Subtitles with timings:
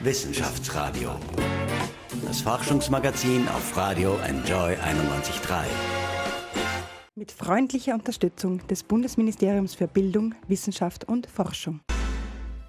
[0.00, 1.10] Wissenschaftsradio.
[2.24, 5.64] Das Forschungsmagazin auf Radio Enjoy 91.3.
[7.16, 11.80] Mit freundlicher Unterstützung des Bundesministeriums für Bildung, Wissenschaft und Forschung.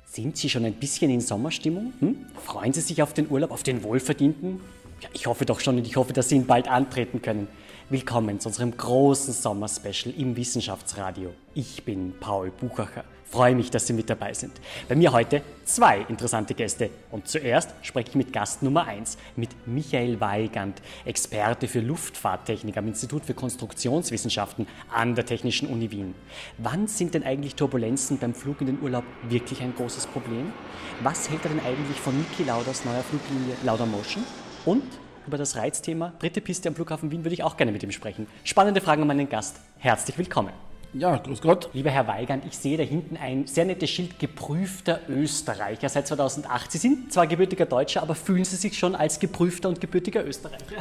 [0.05, 1.93] Sind Sie schon ein bisschen in Sommerstimmung?
[1.99, 2.25] Hm?
[2.43, 4.59] Freuen Sie sich auf den Urlaub, auf den wohlverdienten?
[5.01, 7.47] Ja, ich hoffe doch schon und ich hoffe, dass Sie ihn bald antreten können.
[7.91, 11.33] Willkommen zu unserem großen Sommerspecial im Wissenschaftsradio.
[11.55, 13.03] Ich bin Paul Buchacher.
[13.25, 14.61] Freue mich, dass Sie mit dabei sind.
[14.87, 16.91] Bei mir heute zwei interessante Gäste.
[17.09, 22.85] Und zuerst spreche ich mit Gast Nummer eins, mit Michael Weigand, Experte für Luftfahrttechnik am
[22.85, 26.13] Institut für Konstruktionswissenschaften an der Technischen Uni Wien.
[26.59, 30.53] Wann sind denn eigentlich Turbulenzen beim Flug in den Urlaub wirklich ein großes Problem?
[31.01, 34.23] Was hält er denn eigentlich von Niki Lauders neuer Fluglinie Laudamotion?
[34.65, 34.83] Und
[35.29, 38.25] über das Reizthema dritte Piste am Flughafen Wien würde ich auch gerne mit ihm sprechen.
[38.43, 39.57] Spannende Fragen an meinen Gast.
[39.77, 40.51] Herzlich willkommen.
[40.91, 41.69] Ja, grüß Gott.
[41.73, 46.71] Lieber Herr Weigand, ich sehe da hinten ein sehr nettes Schild, geprüfter Österreicher seit 2008.
[46.71, 50.65] Sie sind zwar gebürtiger Deutscher, aber fühlen Sie sich schon als geprüfter und gebürtiger Österreicher?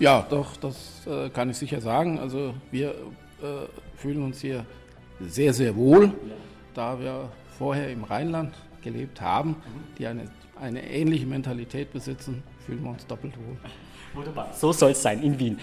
[0.00, 2.18] Ja, doch, das äh, kann ich sicher sagen.
[2.18, 4.66] Also wir äh, fühlen uns hier
[5.20, 6.12] sehr, sehr wohl, ja.
[6.74, 9.54] da wir vorher im Rheinland gelebt haben,
[9.98, 10.24] die eine,
[10.60, 13.56] eine ähnliche Mentalität besitzen, fühlen wir uns doppelt wohl.
[14.14, 15.58] Wunderbar, so soll es sein in Wien.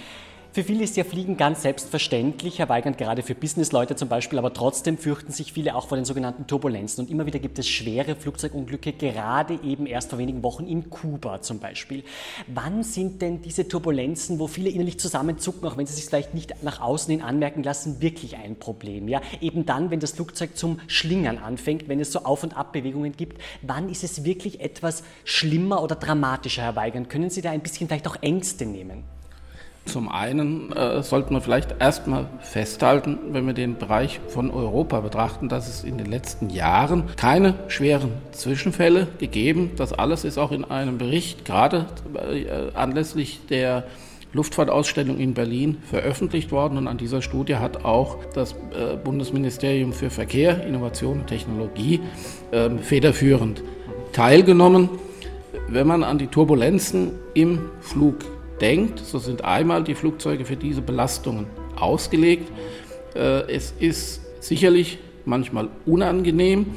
[0.52, 4.52] Für viele ist ja Fliegen ganz selbstverständlich, Herr Weigand, gerade für Businessleute zum Beispiel, aber
[4.52, 7.06] trotzdem fürchten sich viele auch vor den sogenannten Turbulenzen.
[7.06, 11.44] Und immer wieder gibt es schwere Flugzeugunglücke, gerade eben erst vor wenigen Wochen in Kuba
[11.44, 12.04] zum Beispiel.
[12.48, 16.64] Wann sind denn diese Turbulenzen, wo viele innerlich zusammenzucken, auch wenn sie sich vielleicht nicht
[16.64, 19.08] nach außen hin anmerken lassen, wirklich ein Problem?
[19.08, 23.16] Ja, eben dann, wenn das Flugzeug zum Schlingern anfängt, wenn es so Auf- und Abbewegungen
[23.16, 27.08] gibt, wann ist es wirklich etwas schlimmer oder dramatischer, Herr Weigand?
[27.08, 29.04] Können Sie da ein bisschen vielleicht auch Ängste nehmen?
[29.90, 35.50] Zum einen äh, sollten wir vielleicht erstmal festhalten, wenn wir den Bereich von Europa betrachten,
[35.50, 39.72] dass es in den letzten Jahren keine schweren Zwischenfälle gegeben.
[39.78, 43.86] Das alles ist auch in einem Bericht gerade äh, anlässlich der
[44.32, 50.12] Luftfahrtausstellung in Berlin veröffentlicht worden und an dieser Studie hat auch das äh, Bundesministerium für
[50.12, 52.00] Verkehr, Innovation und Technologie
[52.52, 53.64] äh, federführend
[54.14, 54.90] teilgenommen.
[55.68, 60.82] Wenn man an die Turbulenzen im Flug denkt, so sind einmal die Flugzeuge für diese
[60.82, 62.52] Belastungen ausgelegt.
[63.16, 66.68] Äh, es ist sicherlich manchmal unangenehm,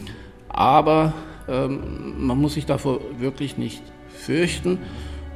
[0.49, 1.13] aber
[1.49, 4.79] ähm, man muss sich davor wirklich nicht fürchten.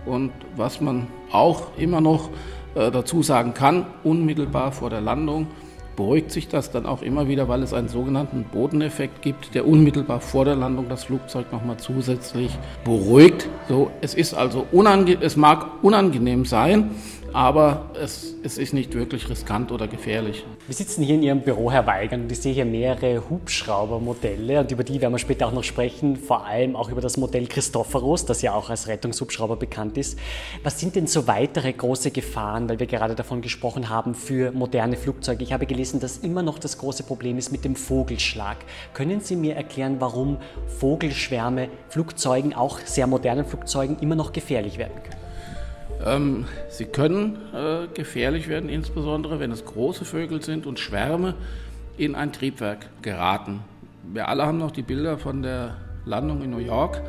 [0.05, 2.31] Und was man auch immer noch
[2.75, 5.49] äh, dazu sagen kann, unmittelbar vor der Landung,
[5.97, 10.21] beruhigt sich das dann auch immer wieder, weil es einen sogenannten Bodeneffekt gibt, der unmittelbar
[10.21, 13.49] vor der Landung das Flugzeug nochmal zusätzlich beruhigt.
[13.69, 16.91] So, es ist also unange es mag unangenehm sein,
[17.37, 20.47] aber es, es, ist nicht wirklich riskant oder gefährlich.
[20.67, 24.73] Wir sitzen hier in Ihrem Büro, Herr Weigand, und ich sehe hier mehrere Hubschraubermodelle und
[24.73, 28.25] über die werden wir später auch noch sprechen, vor allem auch über das Modell Christophorus,
[28.25, 30.19] das ja auch als Rettungshubschrauber bekannt ist.
[30.63, 34.97] Was sind denn so weitere große Gefahren, weil wir gerade davon gesprochen haben, für moderne
[34.97, 35.45] Flugzeuge?
[35.45, 38.57] Ich habe gelesen, dass immer noch das große Problem ist mit dem Vogelschlag.
[38.95, 40.39] Können Sie mir erklären, warum
[40.79, 45.26] Vogelschwärme Flugzeugen, auch sehr modernen Flugzeugen, immer noch gefährlich werden können?
[46.05, 51.35] Ähm, sie können äh, gefährlich werden, insbesondere wenn es große Vögel sind und Schwärme
[51.97, 53.61] in ein Triebwerk geraten.
[54.13, 57.03] Wir alle haben noch die Bilder von der Landung in New York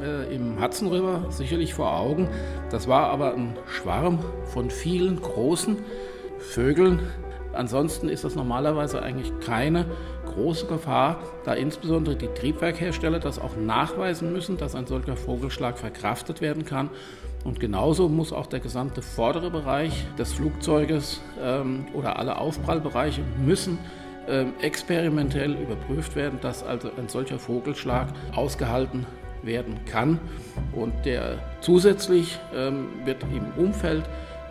[0.00, 2.28] äh, im Hudson River sicherlich vor Augen.
[2.70, 5.78] Das war aber ein Schwarm von vielen großen
[6.38, 7.00] Vögeln.
[7.52, 9.86] Ansonsten ist das normalerweise eigentlich keine
[10.26, 16.40] große Gefahr, da insbesondere die Triebwerkhersteller das auch nachweisen müssen, dass ein solcher Vogelschlag verkraftet
[16.40, 16.90] werden kann
[17.44, 23.78] und genauso muss auch der gesamte vordere Bereich des Flugzeuges ähm, oder alle Aufprallbereiche müssen
[24.28, 29.06] ähm, experimentell überprüft werden, dass also ein solcher Vogelschlag ausgehalten
[29.42, 30.18] werden kann.
[30.72, 34.04] Und der zusätzlich ähm, wird im Umfeld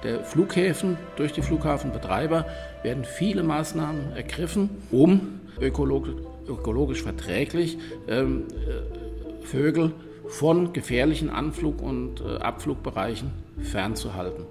[0.04, 2.46] der Flughäfen durch die Flughafenbetreiber
[2.84, 6.16] werden viele Maßnahmen ergriffen, um ökologisch,
[6.48, 7.78] ökologisch verträglich
[8.08, 9.92] ähm, äh, Vögel
[10.30, 13.32] von gefährlichen Anflug- und äh, Abflugbereichen
[13.62, 14.46] fernzuhalten.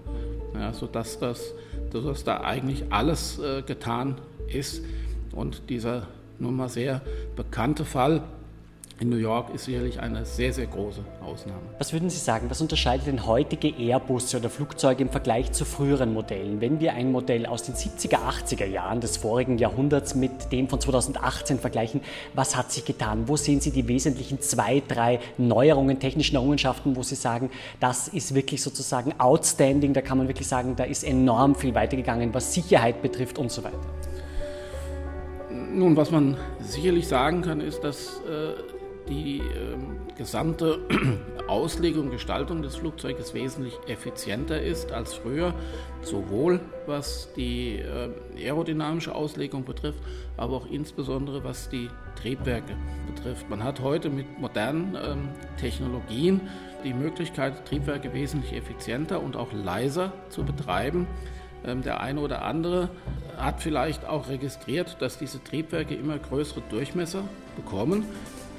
[0.54, 1.54] Ja, sodass, das,
[1.92, 4.16] sodass da eigentlich alles äh, getan
[4.48, 4.84] ist.
[5.32, 6.08] Und dieser
[6.38, 7.00] nun mal sehr
[7.36, 8.22] bekannte Fall
[9.00, 11.60] in New York ist sicherlich eine sehr, sehr große Ausnahme.
[11.78, 16.12] Was würden Sie sagen, was unterscheidet denn heutige Airbusse oder Flugzeuge im Vergleich zu früheren
[16.12, 16.60] Modellen?
[16.60, 20.80] Wenn wir ein Modell aus den 70er, 80er Jahren des vorigen Jahrhunderts mit dem von
[20.80, 22.00] 2018 vergleichen,
[22.34, 23.28] was hat sich getan?
[23.28, 28.34] Wo sehen Sie die wesentlichen zwei, drei Neuerungen, technischen Errungenschaften, wo Sie sagen, das ist
[28.34, 33.00] wirklich sozusagen outstanding, da kann man wirklich sagen, da ist enorm viel weitergegangen, was Sicherheit
[33.00, 33.78] betrifft und so weiter?
[35.50, 38.77] Nun, was man sicherlich sagen kann, ist, dass äh,
[39.08, 40.78] die ähm, gesamte
[41.48, 45.54] Auslegung und Gestaltung des Flugzeuges wesentlich effizienter ist als früher,
[46.02, 50.00] sowohl was die äh, aerodynamische Auslegung betrifft,
[50.36, 51.88] aber auch insbesondere was die
[52.20, 52.76] Triebwerke
[53.06, 53.48] betrifft.
[53.48, 55.28] Man hat heute mit modernen ähm,
[55.58, 56.40] Technologien
[56.84, 61.06] die Möglichkeit, Triebwerke wesentlich effizienter und auch leiser zu betreiben.
[61.64, 62.90] Ähm, der eine oder andere
[63.36, 67.22] hat vielleicht auch registriert, dass diese Triebwerke immer größere Durchmesser
[67.56, 68.04] bekommen.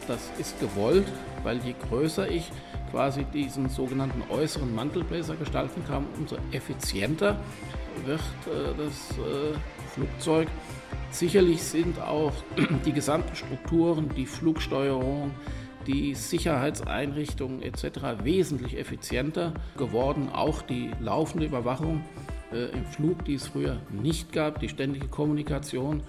[0.09, 1.05] Das ist gewollt,
[1.43, 2.51] weil je größer ich
[2.89, 7.39] quasi diesen sogenannten äußeren Mantelbläser gestalten kann, umso effizienter
[8.05, 9.55] wird äh, das äh,
[9.93, 10.47] Flugzeug.
[11.11, 12.33] Sicherlich sind auch
[12.85, 15.29] die gesamten Strukturen, die Flugsteuerung,
[15.85, 18.23] die Sicherheitseinrichtungen etc.
[18.23, 20.29] wesentlich effizienter geworden.
[20.33, 22.03] Auch die laufende Überwachung
[22.51, 26.01] äh, im Flug, die es früher nicht gab, die ständige Kommunikation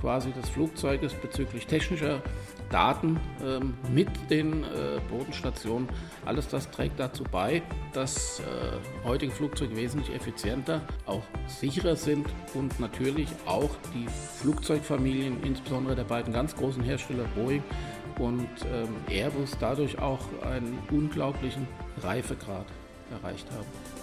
[0.00, 2.22] quasi des Flugzeuges bezüglich technischer
[2.70, 4.66] Daten ähm, mit den äh,
[5.08, 5.88] Bodenstationen.
[6.24, 7.62] Alles das trägt dazu bei,
[7.92, 8.42] dass äh,
[9.06, 14.06] heutige Flugzeuge wesentlich effizienter, auch sicherer sind und natürlich auch die
[14.40, 17.62] Flugzeugfamilien, insbesondere der beiden ganz großen Hersteller Boeing
[18.18, 21.66] und ähm, Airbus, dadurch auch einen unglaublichen
[22.02, 22.66] Reifegrad
[23.12, 23.93] erreicht haben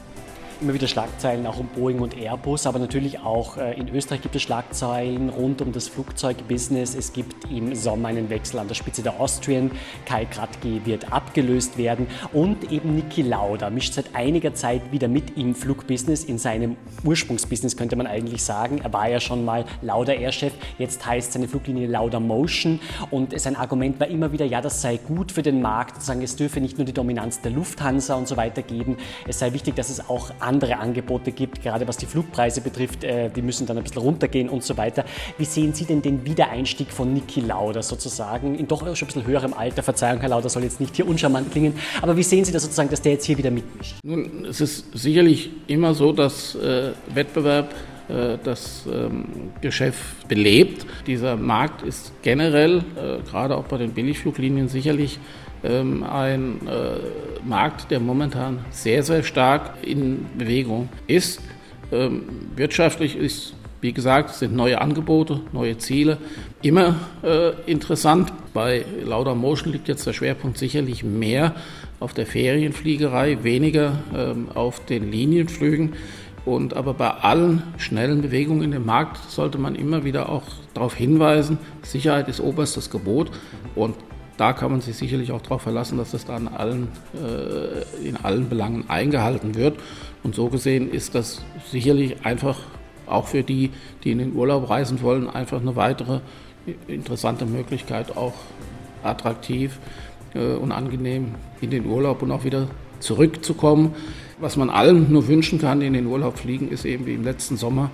[0.61, 4.35] immer wieder Schlagzeilen auch um Boeing und Airbus, aber natürlich auch äh, in Österreich gibt
[4.35, 6.93] es Schlagzeilen rund um das Flugzeugbusiness.
[6.93, 9.71] Es gibt im Sommer einen Wechsel an der Spitze der Austrian.
[10.05, 15.35] Kai Kratke wird abgelöst werden und eben Niki Lauda mischt seit einiger Zeit wieder mit
[15.37, 18.81] im Flugbusiness, in seinem Ursprungsbusiness könnte man eigentlich sagen.
[18.83, 22.79] Er war ja schon mal Lauda Airchef, jetzt heißt seine Fluglinie Lauda Motion
[23.09, 26.35] und sein Argument war immer wieder, ja, das sei gut für den Markt, sagen, es
[26.35, 28.97] dürfe nicht nur die Dominanz der Lufthansa und so weiter geben,
[29.27, 33.29] es sei wichtig, dass es auch andere Angebote gibt, gerade was die Flugpreise betrifft, äh,
[33.29, 35.05] die müssen dann ein bisschen runtergehen und so weiter.
[35.37, 39.27] Wie sehen Sie denn den Wiedereinstieg von Niki Lauda sozusagen in doch schon ein bisschen
[39.27, 39.83] höherem Alter?
[39.83, 42.89] Verzeihung, Herr Lauda soll jetzt nicht hier uncharmant klingen, aber wie sehen Sie das sozusagen,
[42.89, 43.95] dass der jetzt hier wieder mitmischt?
[44.03, 47.73] Nun, es ist sicherlich immer so, dass äh, Wettbewerb
[48.43, 49.25] das ähm,
[49.61, 50.85] Geschäft belebt.
[51.07, 55.19] Dieser Markt ist generell, äh, gerade auch bei den Billigfluglinien, sicherlich
[55.63, 61.41] ähm, ein äh, Markt, der momentan sehr, sehr stark in Bewegung ist.
[61.91, 62.23] Ähm,
[62.55, 66.17] wirtschaftlich ist, wie gesagt, sind neue Angebote, neue Ziele
[66.61, 68.31] immer äh, interessant.
[68.53, 71.55] Bei Lauda Motion liegt jetzt der Schwerpunkt sicherlich mehr
[71.99, 73.99] auf der Ferienfliegerei, weniger
[74.55, 75.93] auf den Linienflügen.
[76.45, 80.43] Und aber bei allen schnellen Bewegungen in dem Markt sollte man immer wieder auch
[80.73, 83.31] darauf hinweisen, Sicherheit ist oberstes Gebot
[83.75, 83.95] und
[84.37, 88.49] da kann man sich sicherlich auch darauf verlassen, dass das dann allen, äh, in allen
[88.49, 89.77] Belangen eingehalten wird.
[90.23, 92.57] Und so gesehen ist das sicherlich einfach
[93.05, 93.69] auch für die,
[94.03, 96.21] die in den Urlaub reisen wollen, einfach eine weitere
[96.87, 98.33] interessante Möglichkeit, auch
[99.03, 99.77] attraktiv
[100.33, 102.67] äh, und angenehm in den Urlaub und auch wieder
[102.99, 103.93] zurückzukommen.
[104.41, 107.23] Was man allen nur wünschen kann, die in den Urlaub fliegen, ist eben wie im
[107.23, 107.91] letzten Sommer,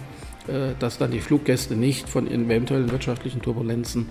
[0.48, 4.08] äh, dass dann die Fluggäste nicht von eventuellen wirtschaftlichen Turbulenzen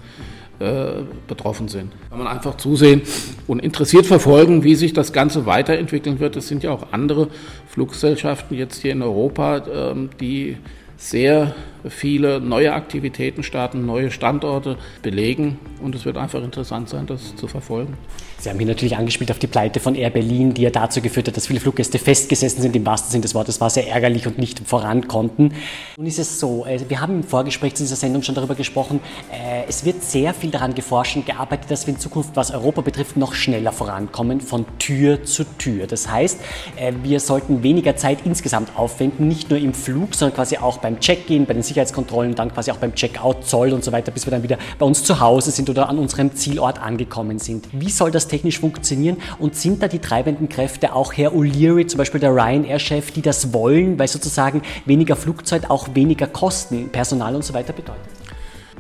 [0.59, 1.93] äh, betroffen sind.
[2.11, 3.01] Kann man einfach zusehen
[3.47, 6.37] und interessiert verfolgen, wie sich das Ganze weiterentwickeln wird.
[6.37, 7.29] Es sind ja auch andere
[7.69, 10.59] Fluggesellschaften jetzt hier in Europa, ähm, die
[10.99, 11.55] sehr
[11.89, 17.49] viele neue Aktivitäten starten, neue Standorte belegen und es wird einfach interessant sein, das zu
[17.49, 17.95] verfolgen.
[18.39, 21.29] Sie haben hier natürlich angespielt auf die Pleite von Air Berlin, die ja dazu geführt
[21.29, 24.39] hat, dass viele Fluggäste festgesessen sind, im wahrsten Sinne des Wortes, war sehr ärgerlich und
[24.39, 25.55] nicht voran konnten.
[25.97, 29.01] Nun ist es so, äh, wir haben im Vorgespräch zu dieser Sendung schon darüber gesprochen,
[29.33, 32.83] äh, es wird sehr viel daran geforscht und gearbeitet, dass wir in Zukunft, was Europa
[32.83, 35.87] betrifft, noch schneller vorankommen, von Tür zu Tür.
[35.87, 36.39] Das heißt,
[36.77, 41.01] äh, wir sollten weniger Zeit insgesamt aufwenden, nicht nur im Flug, sondern quasi auch beim
[41.01, 44.31] Check-in, bei den Sicherheitskontrollen, dann quasi auch beim Check-out, Zoll und so weiter, bis wir
[44.31, 47.69] dann wieder bei uns zu Hause sind oder an unserem Zielort angekommen sind.
[47.73, 51.99] Wie soll das technisch funktionieren und sind da die treibenden Kräfte auch Herr O'Leary, zum
[51.99, 57.45] Beispiel der Ryanair-Chef, die das wollen, weil sozusagen weniger Flugzeit auch weniger Kosten, Personal und
[57.45, 58.17] so weiter bedeutet?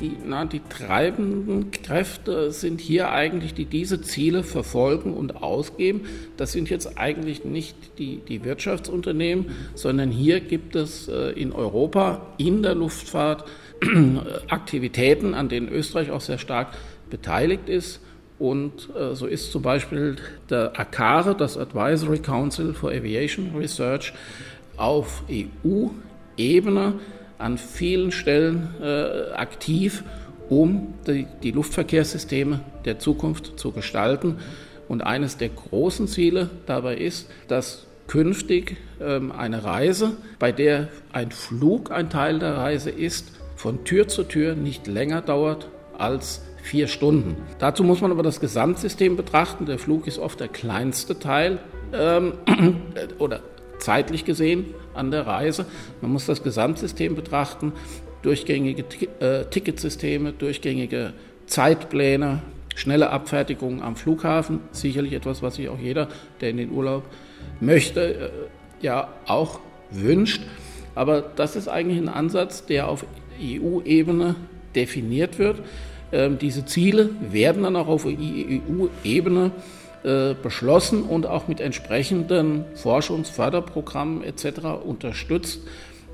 [0.00, 6.02] Die, na, die treibenden Kräfte sind hier eigentlich, die diese Ziele verfolgen und ausgeben.
[6.36, 12.26] Das sind jetzt eigentlich nicht die, die Wirtschaftsunternehmen, sondern hier gibt es äh, in Europa
[12.36, 13.46] in der Luftfahrt
[14.48, 16.76] Aktivitäten, an denen Österreich auch sehr stark
[17.08, 18.00] beteiligt ist.
[18.38, 20.16] Und äh, so ist zum Beispiel
[20.50, 24.12] der ACARE, das Advisory Council for Aviation Research,
[24.76, 26.94] auf EU-Ebene
[27.38, 30.04] an vielen Stellen äh, aktiv,
[30.48, 34.36] um die, die, Luftverkehrssysteme der Zukunft zu gestalten.
[34.88, 41.32] Und eines der großen Ziele dabei ist, dass künftig ähm, eine Reise, bei der ein
[41.32, 46.88] Flug ein Teil der Reise ist, von Tür zu Tür nicht länger dauert als vier
[46.88, 47.36] Stunden.
[47.58, 49.66] Dazu muss man aber das Gesamtsystem betrachten.
[49.66, 51.60] Der Flug ist oft der kleinste Teil
[51.92, 52.32] ähm,
[53.18, 53.40] oder
[53.78, 55.66] zeitlich gesehen an der Reise.
[56.00, 57.72] Man muss das Gesamtsystem betrachten,
[58.22, 58.84] durchgängige
[59.20, 61.12] äh, Ticketsysteme, durchgängige
[61.46, 62.42] Zeitpläne,
[62.74, 66.08] schnelle Abfertigung am Flughafen, sicherlich etwas, was sich auch jeder,
[66.40, 67.04] der in den Urlaub
[67.60, 68.30] möchte, äh,
[68.80, 70.42] ja auch wünscht.
[70.96, 73.06] Aber das ist eigentlich ein Ansatz, der auf
[73.40, 74.34] EU-Ebene
[74.74, 75.62] definiert wird.
[76.12, 79.50] Ähm, diese Ziele werden dann auch auf EU-Ebene
[80.04, 84.60] äh, beschlossen und auch mit entsprechenden Forschungsförderprogrammen etc.
[84.84, 85.62] unterstützt.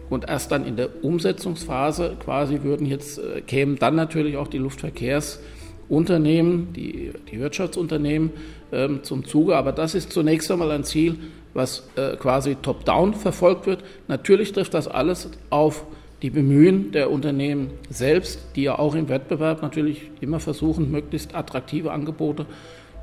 [0.09, 4.59] Und erst dann in der Umsetzungsphase quasi würden jetzt, äh, kämen dann natürlich auch die
[4.59, 8.31] Luftverkehrsunternehmen, die, die Wirtschaftsunternehmen
[8.73, 9.57] ähm, zum Zuge.
[9.57, 11.17] Aber das ist zunächst einmal ein Ziel,
[11.53, 13.85] was äh, quasi top-down verfolgt wird.
[14.09, 15.85] Natürlich trifft das alles auf
[16.23, 21.91] die Bemühen der Unternehmen selbst, die ja auch im Wettbewerb natürlich immer versuchen, möglichst attraktive
[21.91, 22.47] Angebote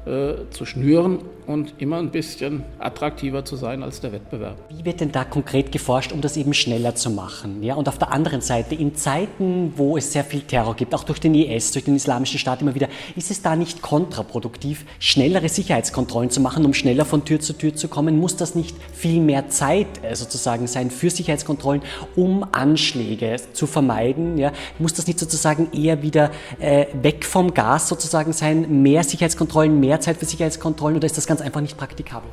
[0.10, 4.56] äh, zu schnüren und immer ein bisschen attraktiver zu sein als der Wettbewerb.
[4.70, 7.64] Wie wird denn da konkret geforscht, um das eben schneller zu machen?
[7.64, 11.04] Ja, und auf der anderen Seite, in Zeiten, wo es sehr viel Terror gibt, auch
[11.04, 15.50] durch den IS, durch den Islamischen Staat immer wieder, ist es da nicht kontraproduktiv, schnellere
[15.50, 18.20] Sicherheitskontrollen zu machen, um schneller von Tür zu Tür zu kommen?
[18.20, 21.82] Muss das nicht viel mehr Zeit äh, sozusagen sein für Sicherheitskontrollen,
[22.16, 24.38] um Anschläge zu vermeiden?
[24.38, 24.52] Ja?
[24.78, 29.99] Muss das nicht sozusagen eher wieder äh, weg vom Gas sozusagen sein, mehr Sicherheitskontrollen, mehr
[30.00, 32.30] Zeit für Sicherheitskontrollen oder ist das ganz einfach nicht praktikabel?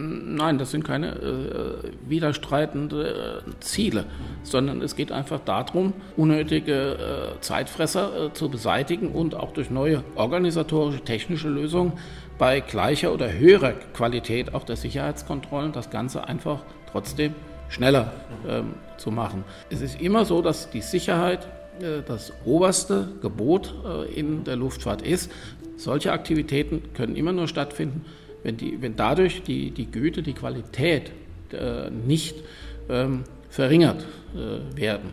[0.00, 3.14] Nein, das sind keine äh, widerstreitenden äh,
[3.58, 4.04] Ziele,
[4.44, 10.04] sondern es geht einfach darum, unnötige äh, Zeitfresser äh, zu beseitigen und auch durch neue
[10.14, 11.94] organisatorische, technische Lösungen
[12.38, 16.60] bei gleicher oder höherer Qualität auch der Sicherheitskontrollen das Ganze einfach
[16.92, 17.34] trotzdem
[17.68, 18.12] schneller
[18.48, 19.42] ähm, zu machen.
[19.68, 21.48] Es ist immer so, dass die Sicherheit
[21.80, 25.30] äh, das oberste Gebot äh, in der Luftfahrt ist.
[25.78, 28.04] Solche Aktivitäten können immer nur stattfinden,
[28.42, 31.12] wenn, die, wenn dadurch die, die Güte, die Qualität
[31.52, 32.36] äh, nicht
[32.88, 34.04] ähm, verringert
[34.34, 35.12] äh, werden.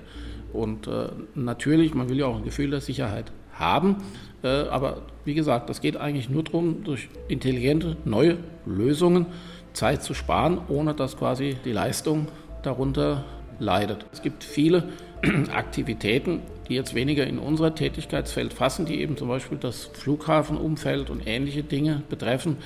[0.54, 3.98] Und äh, natürlich, man will ja auch ein Gefühl der Sicherheit haben,
[4.44, 9.28] äh, aber wie gesagt, das geht eigentlich nur darum, durch intelligente neue Lösungen
[9.74, 12.28] Zeit zu sparen, ohne dass quasi die Leistung
[12.64, 13.24] darunter
[13.60, 14.06] leidet.
[14.12, 14.90] Es gibt viele
[15.54, 21.26] Aktivitäten, die jetzt weniger in unser Tätigkeitsfeld fassen, die eben zum Beispiel das Flughafenumfeld und
[21.26, 22.58] ähnliche Dinge betreffen,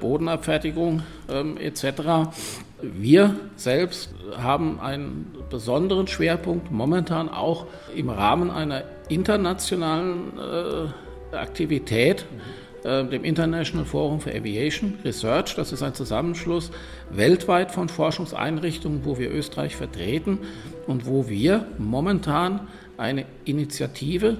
[0.00, 2.30] Bodenabfertigung ähm, etc.
[2.82, 10.32] Wir selbst haben einen besonderen Schwerpunkt momentan auch im Rahmen einer internationalen
[11.32, 12.22] äh, Aktivität.
[12.22, 15.56] Äh, dem International Forum for Aviation Research.
[15.56, 16.70] Das ist ein Zusammenschluss
[17.10, 20.38] weltweit von Forschungseinrichtungen, wo wir Österreich vertreten
[20.86, 24.38] und wo wir momentan eine Initiative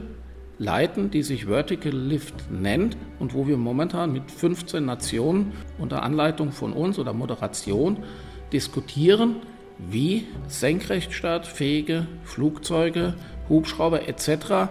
[0.58, 6.52] leiten, die sich Vertical Lift nennt und wo wir momentan mit 15 Nationen unter Anleitung
[6.52, 7.98] von uns oder Moderation
[8.52, 9.36] diskutieren,
[9.78, 13.14] wie senkrechtstartfähige Flugzeuge,
[13.48, 14.70] Hubschrauber etc.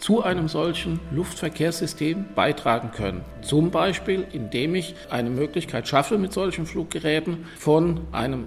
[0.00, 3.20] zu einem solchen Luftverkehrssystem beitragen können.
[3.42, 8.46] Zum Beispiel, indem ich eine Möglichkeit schaffe, mit solchen Fluggeräten von einem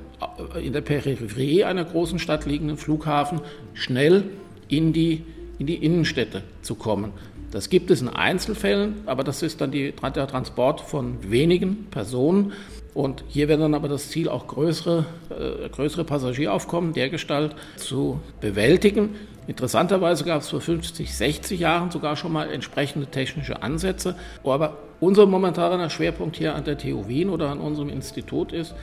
[0.53, 3.41] äh, in der Peripherie einer großen Stadt liegenden Flughafen
[3.73, 4.25] schnell
[4.67, 5.23] in die,
[5.59, 7.13] in die Innenstädte zu kommen.
[7.51, 12.53] Das gibt es in Einzelfällen, aber das ist dann die, der Transport von wenigen Personen.
[12.95, 19.15] Und hier wäre dann aber das Ziel, auch größere, äh, größere Passagieraufkommen dergestalt zu bewältigen.
[19.47, 24.15] Interessanterweise gab es vor 50, 60 Jahren sogar schon mal entsprechende technische Ansätze.
[24.43, 28.73] Aber unser momentaner Schwerpunkt hier an der TU Wien oder an unserem Institut ist,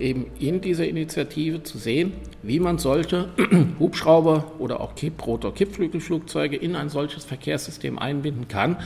[0.00, 3.28] eben in dieser Initiative zu sehen, wie man solche
[3.78, 8.78] Hubschrauber oder auch Kipprotor, Kippflügelflugzeuge in ein solches Verkehrssystem einbinden kann.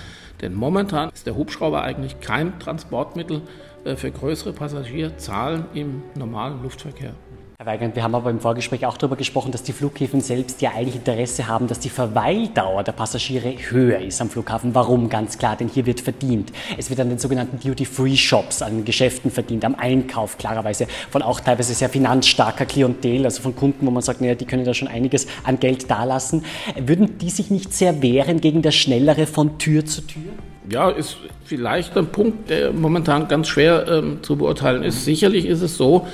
[0.43, 3.41] Denn momentan ist der Hubschrauber eigentlich kein Transportmittel
[3.85, 7.15] äh, für größere Passagierzahlen im normalen Luftverkehr.
[7.63, 10.73] Herr Weigand, wir haben aber im Vorgespräch auch darüber gesprochen, dass die Flughäfen selbst ja
[10.75, 14.75] eigentlich Interesse haben, dass die Verweildauer der Passagiere höher ist am Flughafen.
[14.75, 15.09] Warum?
[15.09, 16.51] Ganz klar, denn hier wird verdient.
[16.77, 21.39] Es wird an den sogenannten Duty-Free-Shops, an den Geschäften verdient, am Einkauf klarerweise von auch
[21.39, 24.89] teilweise sehr finanzstarker Klientel, also von Kunden, wo man sagt, naja, die können da schon
[24.89, 26.45] einiges an Geld dalassen.
[26.77, 30.33] Würden die sich nicht sehr wehren gegen das Schnellere von Tür zu Tür?
[30.69, 35.05] Ja, ist vielleicht ein Punkt, der momentan ganz schwer ähm, zu beurteilen ist.
[35.05, 36.07] Sicherlich ist es so,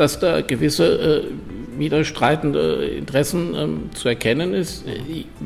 [0.00, 4.84] dass da gewisse äh, widerstreitende Interessen ähm, zu erkennen ist.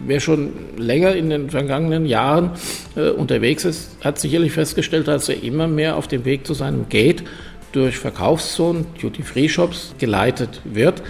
[0.07, 2.51] Wer schon länger in den vergangenen Jahren
[2.97, 6.89] äh, unterwegs ist, hat sicherlich festgestellt, dass er immer mehr auf dem Weg zu seinem
[6.89, 7.25] Gate
[7.73, 11.03] durch Verkaufszonen, Duty-Free-Shops geleitet wird.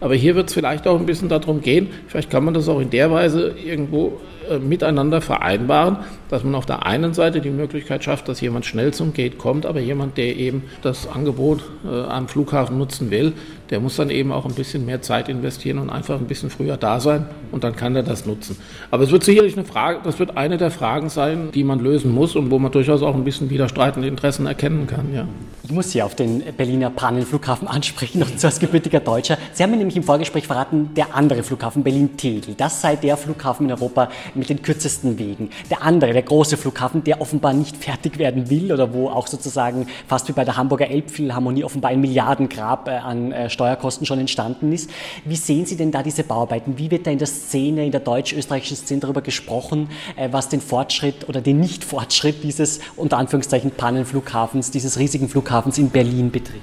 [0.00, 2.80] Aber hier wird es vielleicht auch ein bisschen darum gehen, vielleicht kann man das auch
[2.80, 4.20] in der Weise irgendwo
[4.52, 8.92] äh, miteinander vereinbaren, dass man auf der einen Seite die Möglichkeit schafft, dass jemand schnell
[8.92, 13.32] zum Gate kommt, aber jemand, der eben das Angebot äh, am Flughafen nutzen will,
[13.72, 16.76] der muss dann eben auch ein bisschen mehr Zeit investieren und einfach ein bisschen früher
[16.76, 18.56] da sein und dann kann er das nutzen.
[18.90, 22.12] Aber es wird sicherlich eine Frage, das wird eine der Fragen sein, die man lösen
[22.12, 25.14] muss und wo man durchaus auch ein bisschen widerstreitende Interessen erkennen kann.
[25.14, 25.26] Ja.
[25.62, 29.38] Ich muss Sie auf den Berliner Pannenflughafen ansprechen, und zwar als gebürtiger Deutscher.
[29.54, 33.66] Sie haben mir nämlich im Vorgespräch verraten, der andere Flughafen Berlin-Tegel, das sei der Flughafen
[33.66, 34.10] in Europa
[34.42, 35.50] mit den kürzesten Wegen.
[35.70, 39.86] Der andere, der große Flughafen, der offenbar nicht fertig werden will oder wo auch sozusagen
[40.08, 44.72] fast wie bei der Hamburger Elbphilharmonie offenbar ein Milliardengrab äh, an äh, Steuerkosten schon entstanden
[44.72, 44.90] ist.
[45.24, 46.76] Wie sehen Sie denn da diese Bauarbeiten?
[46.76, 50.60] Wie wird da in der Szene, in der deutsch-österreichischen Szene darüber gesprochen, äh, was den
[50.60, 56.62] Fortschritt oder den Nicht-Fortschritt dieses unter Anführungszeichen Pannenflughafens, dieses riesigen Flughafens in Berlin betrifft?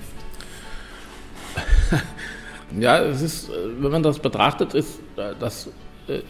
[2.78, 5.00] Ja, es ist, wenn man das betrachtet, ist
[5.40, 5.70] das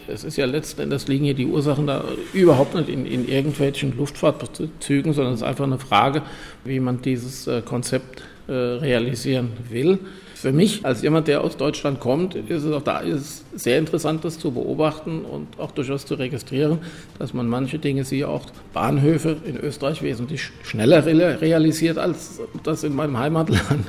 [0.08, 3.96] es ist ja letzten Endes liegen hier die Ursachen da überhaupt nicht in, in irgendwelchen
[3.96, 6.22] Luftfahrtzügen, sondern es ist einfach eine Frage,
[6.64, 9.98] wie man dieses Konzept realisieren will.
[10.40, 14.24] Für mich, als jemand, der aus Deutschland kommt, ist es auch da ist sehr interessant,
[14.24, 16.78] das zu beobachten und auch durchaus zu registrieren,
[17.18, 22.94] dass man manche Dinge, siehe auch Bahnhöfe in Österreich, wesentlich schneller realisiert, als das in
[22.94, 23.86] meinem Heimatland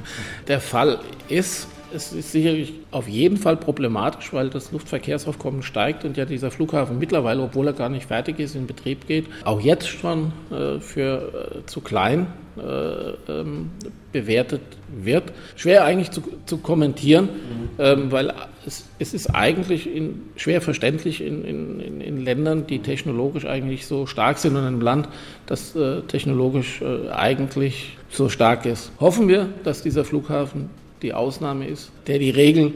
[0.50, 1.67] der Fall ist.
[1.93, 7.00] Es ist sicherlich auf jeden Fall problematisch, weil das Luftverkehrsaufkommen steigt und ja dieser Flughafen
[7.00, 11.62] mittlerweile, obwohl er gar nicht fertig ist, in Betrieb geht, auch jetzt schon äh, für
[11.62, 13.71] äh, zu klein äh, ähm,
[14.12, 14.62] bewertet
[14.93, 15.31] wird.
[15.55, 17.69] Schwer eigentlich zu, zu kommentieren, mhm.
[17.79, 18.33] ähm, weil
[18.65, 24.05] es, es, ist eigentlich in, schwer verständlich in, in, in, Ländern, die technologisch eigentlich so
[24.05, 25.07] stark sind und in einem Land,
[25.45, 28.91] das äh, technologisch äh, eigentlich so stark ist.
[29.00, 30.69] Hoffen wir, dass dieser Flughafen
[31.01, 32.74] die Ausnahme ist, der die Regel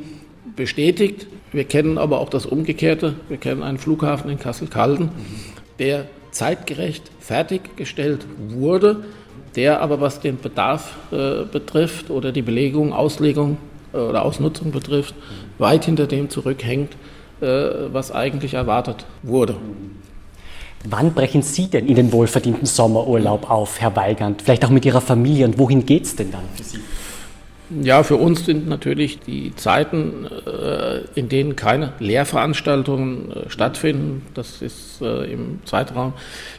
[0.56, 1.28] bestätigt.
[1.52, 3.16] Wir kennen aber auch das Umgekehrte.
[3.30, 5.10] Wir kennen einen Flughafen in Kassel-Calden,
[5.80, 9.06] der zeitgerecht fertiggestellt wurde,
[9.56, 13.58] der aber was den Bedarf äh, betrifft oder die Belegung, Auslegung
[13.94, 15.16] äh, oder Ausnutzung betrifft,
[15.58, 16.94] weit hinter dem zurückhängt,
[17.42, 17.46] äh,
[17.92, 19.56] was eigentlich erwartet wurde.
[20.88, 24.42] Wann brechen Sie denn in den wohlverdienten Sommerurlaub auf, Herr Weigand?
[24.42, 26.80] Vielleicht auch mit Ihrer Familie und wohin geht es denn dann für Sie?
[27.70, 34.22] Ja, für uns sind natürlich die Zeiten, äh, in denen keine Lehrveranstaltungen äh, stattfinden.
[34.36, 36.14] Das ist äh, im Zeitraum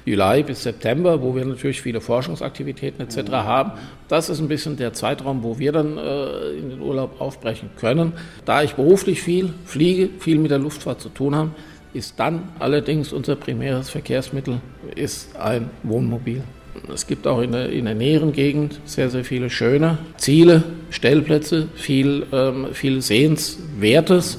[0.04, 3.30] Juli bis September, wo wir natürlich viele Forschungsaktivitäten etc.
[3.30, 3.72] haben.
[4.08, 8.12] Das ist ein bisschen der Zeitraum, wo wir dann in den Urlaub aufbrechen können.
[8.44, 11.50] Da ich beruflich viel fliege, viel mit der Luftfahrt zu tun habe,
[11.92, 14.60] ist dann allerdings unser primäres Verkehrsmittel
[14.94, 16.42] ist ein Wohnmobil.
[16.92, 21.68] Es gibt auch in der, in der näheren Gegend sehr, sehr viele schöne Ziele, Stellplätze,
[21.74, 24.38] viel, ähm, viel Sehenswertes.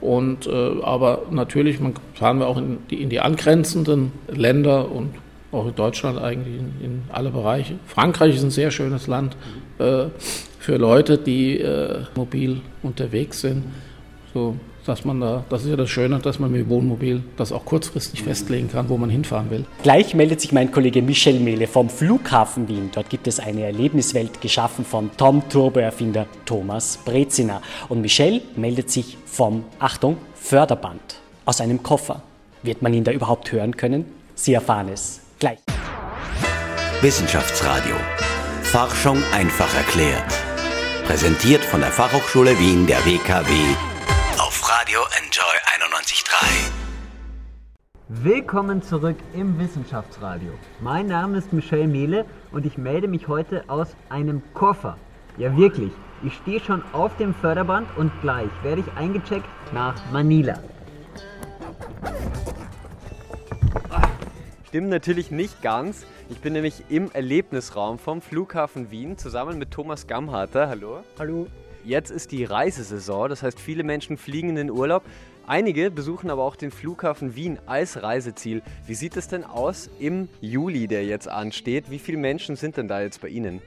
[0.00, 0.50] Und, äh,
[0.82, 1.78] aber natürlich
[2.14, 5.10] fahren wir auch in die, in die angrenzenden Länder und
[5.52, 7.74] auch in Deutschland eigentlich in, in, alle Bereiche.
[7.86, 9.36] Frankreich ist ein sehr schönes Land
[9.78, 10.04] äh,
[10.58, 13.64] für Leute, die äh, mobil unterwegs sind.
[14.32, 17.64] So dass man da, das ist ja das Schöne, dass man mit Wohnmobil das auch
[17.64, 19.64] kurzfristig festlegen kann, wo man hinfahren will.
[19.82, 22.90] Gleich meldet sich mein Kollege Michel Mehle vom Flughafen Wien.
[22.94, 27.62] Dort gibt es eine Erlebniswelt geschaffen vom Tom-Turbo-Erfinder Thomas Brezina.
[27.88, 31.00] Und Michel meldet sich vom, Achtung, Förderband
[31.44, 32.22] aus einem Koffer.
[32.62, 34.04] Wird man ihn da überhaupt hören können?
[34.34, 35.58] Sie erfahren es gleich.
[37.00, 37.94] Wissenschaftsradio.
[38.62, 40.32] Forschung einfach erklärt.
[41.06, 43.52] Präsentiert von der Fachhochschule Wien der WKW
[44.80, 45.44] Radio Enjoy
[45.84, 46.70] 91.3.
[48.08, 50.52] Willkommen zurück im Wissenschaftsradio.
[50.80, 54.96] Mein Name ist Michel Mehle und ich melde mich heute aus einem Koffer.
[55.36, 60.58] Ja wirklich, ich stehe schon auf dem Förderband und gleich werde ich eingecheckt nach Manila.
[64.68, 66.06] Stimmt natürlich nicht ganz.
[66.30, 70.70] Ich bin nämlich im Erlebnisraum vom Flughafen Wien zusammen mit Thomas Gamharter.
[70.70, 71.04] Hallo.
[71.18, 71.48] Hallo.
[71.84, 75.02] Jetzt ist die Reisesaison, das heißt, viele Menschen fliegen in den Urlaub.
[75.46, 78.62] Einige besuchen aber auch den Flughafen Wien als Reiseziel.
[78.86, 81.90] Wie sieht es denn aus im Juli, der jetzt ansteht?
[81.90, 83.62] Wie viele Menschen sind denn da jetzt bei Ihnen?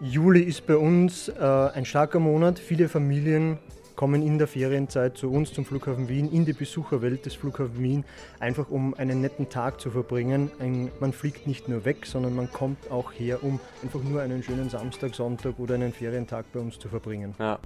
[0.00, 2.58] Juli ist bei uns äh, ein starker Monat.
[2.58, 3.58] Viele Familien
[3.96, 8.04] kommen in der Ferienzeit zu uns zum Flughafen Wien, in die Besucherwelt des Flughafens Wien,
[8.40, 10.50] einfach um einen netten Tag zu verbringen.
[10.58, 14.42] Ein, man fliegt nicht nur weg, sondern man kommt auch her, um einfach nur einen
[14.42, 17.34] schönen Samstag, Sonntag oder einen Ferientag bei uns zu verbringen.
[17.38, 17.58] Ja.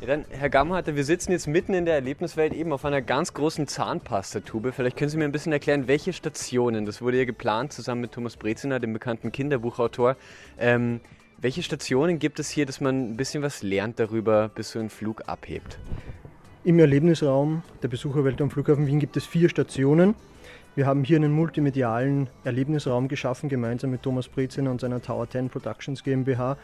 [0.00, 3.34] Ja, dann, Herr Gamharter, wir sitzen jetzt mitten in der Erlebniswelt eben auf einer ganz
[3.34, 4.70] großen Zahnpastatube.
[4.70, 8.12] Vielleicht können Sie mir ein bisschen erklären, welche Stationen, das wurde ja geplant zusammen mit
[8.12, 10.14] Thomas Breziner, dem bekannten Kinderbuchautor,
[10.56, 11.00] ähm,
[11.40, 14.90] welche Stationen gibt es hier, dass man ein bisschen was lernt darüber, bis so ein
[14.90, 15.78] Flug abhebt?
[16.64, 20.16] Im Erlebnisraum der Besucherwelt am Flughafen Wien gibt es vier Stationen.
[20.74, 25.48] Wir haben hier einen multimedialen Erlebnisraum geschaffen, gemeinsam mit Thomas Breziner und seiner Tower 10
[25.48, 26.56] Productions GmbH.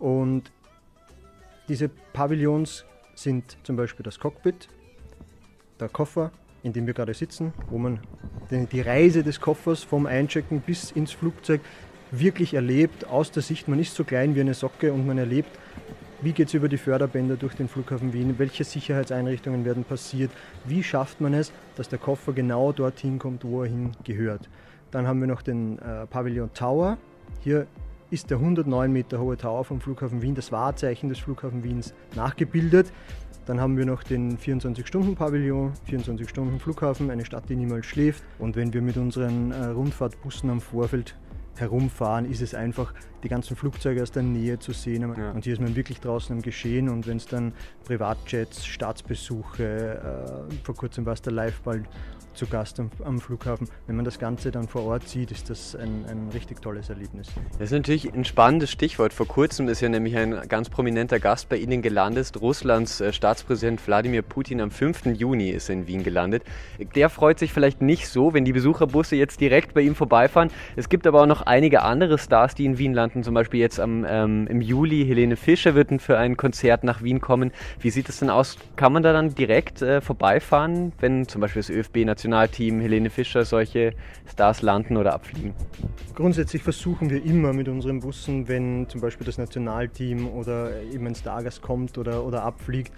[0.00, 0.50] Und
[1.68, 2.84] diese Pavillons
[3.14, 4.68] sind zum Beispiel das Cockpit,
[5.78, 6.32] der Koffer,
[6.64, 8.00] in dem wir gerade sitzen, wo man
[8.50, 11.60] die Reise des Koffers vom Einchecken bis ins Flugzeug
[12.12, 15.50] wirklich erlebt, aus der Sicht, man ist so klein wie eine Socke und man erlebt,
[16.20, 20.30] wie geht es über die Förderbänder durch den Flughafen Wien, welche Sicherheitseinrichtungen werden passiert,
[20.64, 24.48] wie schafft man es, dass der Koffer genau dorthin kommt, wo er hingehört.
[24.92, 26.98] Dann haben wir noch den äh, Pavillon Tower.
[27.40, 27.66] Hier
[28.10, 32.92] ist der 109 Meter hohe Tower vom Flughafen Wien, das Wahrzeichen des Flughafen Wiens, nachgebildet.
[33.46, 38.22] Dann haben wir noch den 24-Stunden-Pavillon, 24-Stunden-Flughafen, eine Stadt, die niemals schläft.
[38.38, 41.16] Und wenn wir mit unseren äh, Rundfahrtbussen am Vorfeld
[41.56, 45.14] herumfahren, ist es einfach, die ganzen Flugzeuge aus der Nähe zu sehen.
[45.16, 45.30] Ja.
[45.30, 46.88] Und hier ist man wirklich draußen im Geschehen.
[46.88, 47.52] Und wenn es dann
[47.84, 51.84] Privatjets, Staatsbesuche, äh, vor kurzem war es der Liveball
[52.34, 53.68] zu Gast am, am, Flughafen.
[53.86, 57.28] Wenn man das Ganze dann vor Ort sieht, ist das ein, ein richtig tolles Erlebnis.
[57.58, 59.12] Das ist natürlich ein spannendes Stichwort.
[59.12, 62.40] Vor kurzem ist ja nämlich ein ganz prominenter Gast bei Ihnen gelandet.
[62.40, 65.06] Russlands äh, Staatspräsident Wladimir Putin am 5.
[65.06, 66.44] Juni ist in Wien gelandet.
[66.94, 70.50] Der freut sich vielleicht nicht so, wenn die Besucherbusse jetzt direkt bei ihm vorbeifahren.
[70.76, 73.22] Es gibt aber auch noch einige andere Stars, die in Wien landen.
[73.22, 77.20] Zum Beispiel jetzt am, ähm, im Juli Helene Fischer wird für ein Konzert nach Wien
[77.20, 77.52] kommen.
[77.80, 78.56] Wie sieht es denn aus?
[78.76, 83.44] Kann man da dann direkt äh, vorbeifahren, wenn zum Beispiel das ÖFB Nationalteam, Helene Fischer,
[83.44, 83.94] solche
[84.30, 85.54] Stars landen oder abfliegen?
[86.14, 91.16] Grundsätzlich versuchen wir immer mit unseren Bussen, wenn zum Beispiel das Nationalteam oder eben ein
[91.16, 92.92] Stargast kommt oder, oder abfliegt,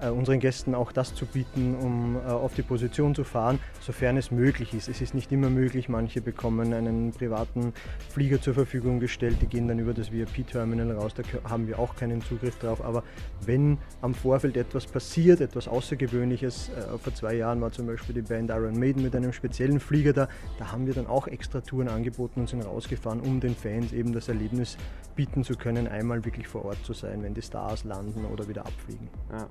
[0.00, 4.16] äh, unseren Gästen auch das zu bieten, um äh, auf die Position zu fahren, sofern
[4.16, 4.88] es möglich ist.
[4.88, 7.72] Es ist nicht immer möglich, manche bekommen einen privaten
[8.10, 11.96] Flieger zur Verfügung gestellt, die gehen dann über das VIP-Terminal raus, da haben wir auch
[11.96, 12.84] keinen Zugriff drauf.
[12.84, 13.04] Aber
[13.44, 18.22] wenn am Vorfeld etwas passiert, etwas Außergewöhnliches, äh, vor zwei Jahren war zum Beispiel die
[18.22, 21.88] Band Iron Maiden mit einem speziellen Flieger da, da haben wir dann auch extra Touren
[21.88, 24.76] angeboten und sind rausgefahren, um den Fans eben das Erlebnis
[25.14, 28.66] bieten zu können, einmal wirklich vor Ort zu sein, wenn die Stars landen oder wieder
[28.66, 29.08] abfliegen.
[29.32, 29.46] Ja.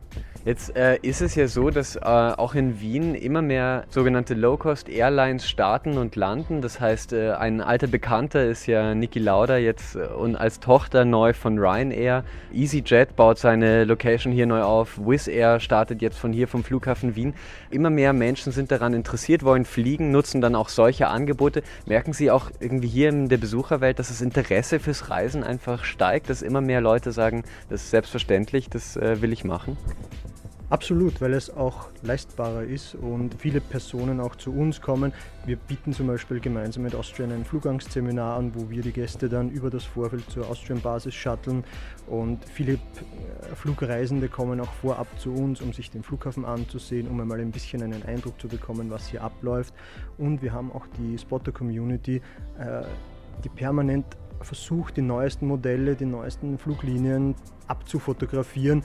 [0.45, 5.49] Jetzt äh, ist es ja so, dass äh, auch in Wien immer mehr sogenannte Low-Cost-Airlines
[5.49, 6.61] starten und landen.
[6.61, 11.03] Das heißt, äh, ein alter Bekannter ist ja Niki Lauda jetzt äh, und als Tochter
[11.03, 12.23] neu von Ryanair.
[12.53, 14.99] EasyJet baut seine Location hier neu auf.
[14.99, 17.33] Wizz Air startet jetzt von hier vom Flughafen Wien.
[17.71, 21.61] Immer mehr Menschen sind daran interessiert, wollen fliegen, nutzen dann auch solche Angebote.
[21.85, 26.29] Merken Sie auch irgendwie hier in der Besucherwelt, dass das Interesse fürs Reisen einfach steigt,
[26.29, 29.77] dass immer mehr Leute sagen, das ist selbstverständlich, das äh, will ich machen?
[30.71, 35.13] Absolut, weil es auch leistbarer ist und viele Personen auch zu uns kommen.
[35.45, 39.51] Wir bieten zum Beispiel gemeinsam mit Austrian ein Flugangsseminar an, wo wir die Gäste dann
[39.51, 41.63] über das Vorfeld zur Austrian-Basis shutteln
[42.07, 42.77] und viele äh,
[43.55, 47.83] Flugreisende kommen auch vorab zu uns, um sich den Flughafen anzusehen, um einmal ein bisschen
[47.83, 49.71] einen Eindruck zu bekommen, was hier abläuft.
[50.17, 52.23] Und wir haben auch die Spotter-Community,
[52.57, 52.81] äh,
[53.43, 57.35] die permanent versucht, die neuesten Modelle, die neuesten Fluglinien
[57.67, 58.83] abzufotografieren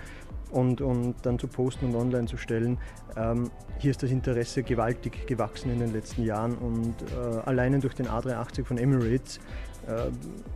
[0.51, 2.79] und, und dann zu posten und online zu stellen.
[3.17, 7.95] Ähm, hier ist das Interesse gewaltig gewachsen in den letzten Jahren und äh, alleine durch
[7.95, 9.41] den A380 von Emirates
[9.87, 10.11] äh,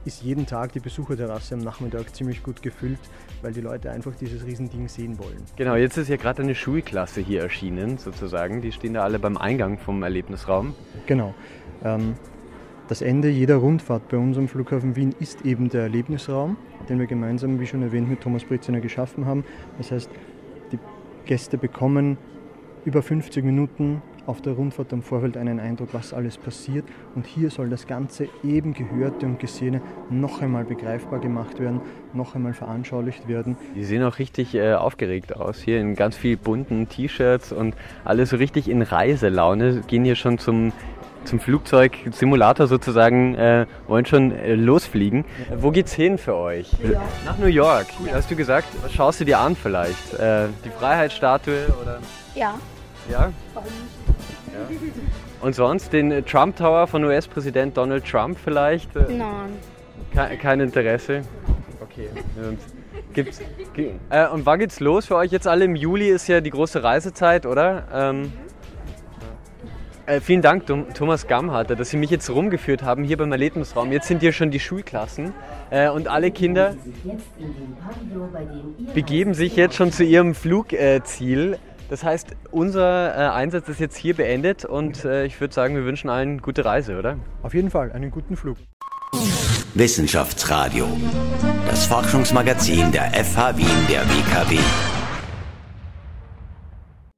[0.05, 2.99] ist jeden Tag die Besucherterrasse am Nachmittag ziemlich gut gefüllt,
[3.43, 5.43] weil die Leute einfach dieses Riesending sehen wollen.
[5.57, 8.61] Genau, jetzt ist ja gerade eine Schulklasse hier erschienen, sozusagen.
[8.61, 10.75] Die stehen da alle beim Eingang vom Erlebnisraum.
[11.07, 11.35] Genau.
[11.83, 12.15] Ähm,
[12.89, 16.57] das Ende jeder Rundfahrt bei unserem Flughafen Wien ist eben der Erlebnisraum,
[16.89, 19.45] den wir gemeinsam, wie schon erwähnt, mit Thomas Britziner geschaffen haben.
[19.79, 20.11] Das heißt,
[20.73, 20.79] die
[21.25, 22.19] Gäste bekommen
[22.85, 26.85] über 50 Minuten auf der Rundfahrt am Vorfeld einen Eindruck, was alles passiert.
[27.15, 31.81] Und hier soll das Ganze eben Gehörte und Gesehene noch einmal begreifbar gemacht werden,
[32.13, 33.57] noch einmal veranschaulicht werden.
[33.75, 35.61] Die sehen auch richtig äh, aufgeregt aus.
[35.61, 39.83] Hier in ganz viel bunten T-Shirts und alle so richtig in Reiselaune.
[39.87, 40.73] Gehen hier schon zum
[41.25, 45.25] zum Flugzeug, Simulator sozusagen, äh, wollen schon äh, losfliegen.
[45.57, 46.73] Wo geht's hin für euch?
[46.83, 47.03] New York.
[47.25, 47.87] Nach New York.
[48.01, 48.11] Cool.
[48.13, 50.15] Hast du gesagt, was schaust du dir an vielleicht?
[50.15, 51.99] Äh, die Freiheitsstatue oder?
[52.35, 52.55] Ja.
[53.11, 53.33] Ja?
[53.53, 54.53] Warum nicht?
[54.53, 54.61] Ja.
[55.41, 58.95] Und sonst den Trump Tower von US-Präsident Donald Trump vielleicht?
[58.97, 59.59] Äh, Nein.
[60.15, 61.23] Kein, kein Interesse?
[61.81, 62.09] Okay.
[63.13, 63.41] Gibt's,
[64.11, 65.65] äh, und wann geht's los für euch jetzt alle?
[65.65, 67.85] Im Juli ist ja die große Reisezeit, oder?
[67.93, 68.33] Ähm,
[70.07, 73.93] äh, vielen Dank, Thomas Gamharter, dass Sie mich jetzt rumgeführt haben hier beim Erlebnisraum.
[73.93, 75.33] Jetzt sind hier schon die Schulklassen
[75.71, 76.75] äh, und alle Kinder
[78.95, 81.59] begeben sich jetzt schon zu ihrem Flugziel.
[81.91, 85.85] das heißt, unser äh, Einsatz ist jetzt hier beendet und äh, ich würde sagen, wir
[85.85, 87.17] wünschen allen gute Reise, oder?
[87.43, 88.57] Auf jeden Fall, einen guten Flug.
[89.75, 90.87] Wissenschaftsradio,
[91.69, 94.59] das Forschungsmagazin der FH Wien der WKW.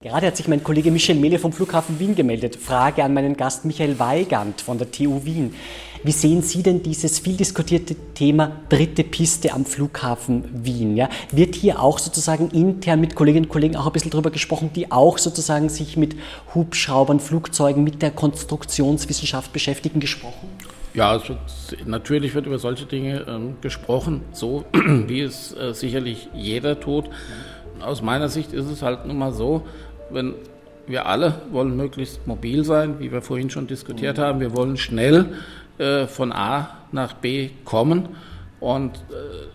[0.03, 2.57] Gerade hat sich mein Kollege Michel Mehle vom Flughafen Wien gemeldet.
[2.57, 5.55] Frage an meinen Gast Michael Weigand von der TU Wien.
[6.03, 10.99] Wie sehen Sie denn dieses viel diskutierte Thema dritte Piste am Flughafen Wien?
[10.99, 11.09] Ja?
[11.33, 14.93] Wird hier auch sozusagen intern mit Kolleginnen und Kollegen auch ein bisschen darüber gesprochen, die
[14.93, 16.15] auch sozusagen sich mit
[16.55, 20.47] Hubschraubern, Flugzeugen, mit der Konstruktionswissenschaft beschäftigen, gesprochen?
[20.93, 21.39] Ja, wird,
[21.87, 27.07] natürlich wird über solche Dinge ähm, gesprochen, so wie es äh, sicherlich jeder tut.
[27.81, 29.63] Aus meiner Sicht ist es halt nun mal so,
[30.11, 30.35] wenn
[30.87, 34.41] wir alle wollen möglichst mobil sein, wie wir vorhin schon diskutiert haben.
[34.41, 35.35] Wir wollen schnell
[35.79, 38.11] äh, von A nach B kommen.
[38.61, 39.47] Und äh,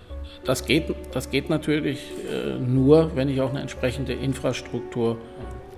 [0.43, 5.17] das, geht, das geht natürlich äh, nur, wenn ich auch eine entsprechende Infrastruktur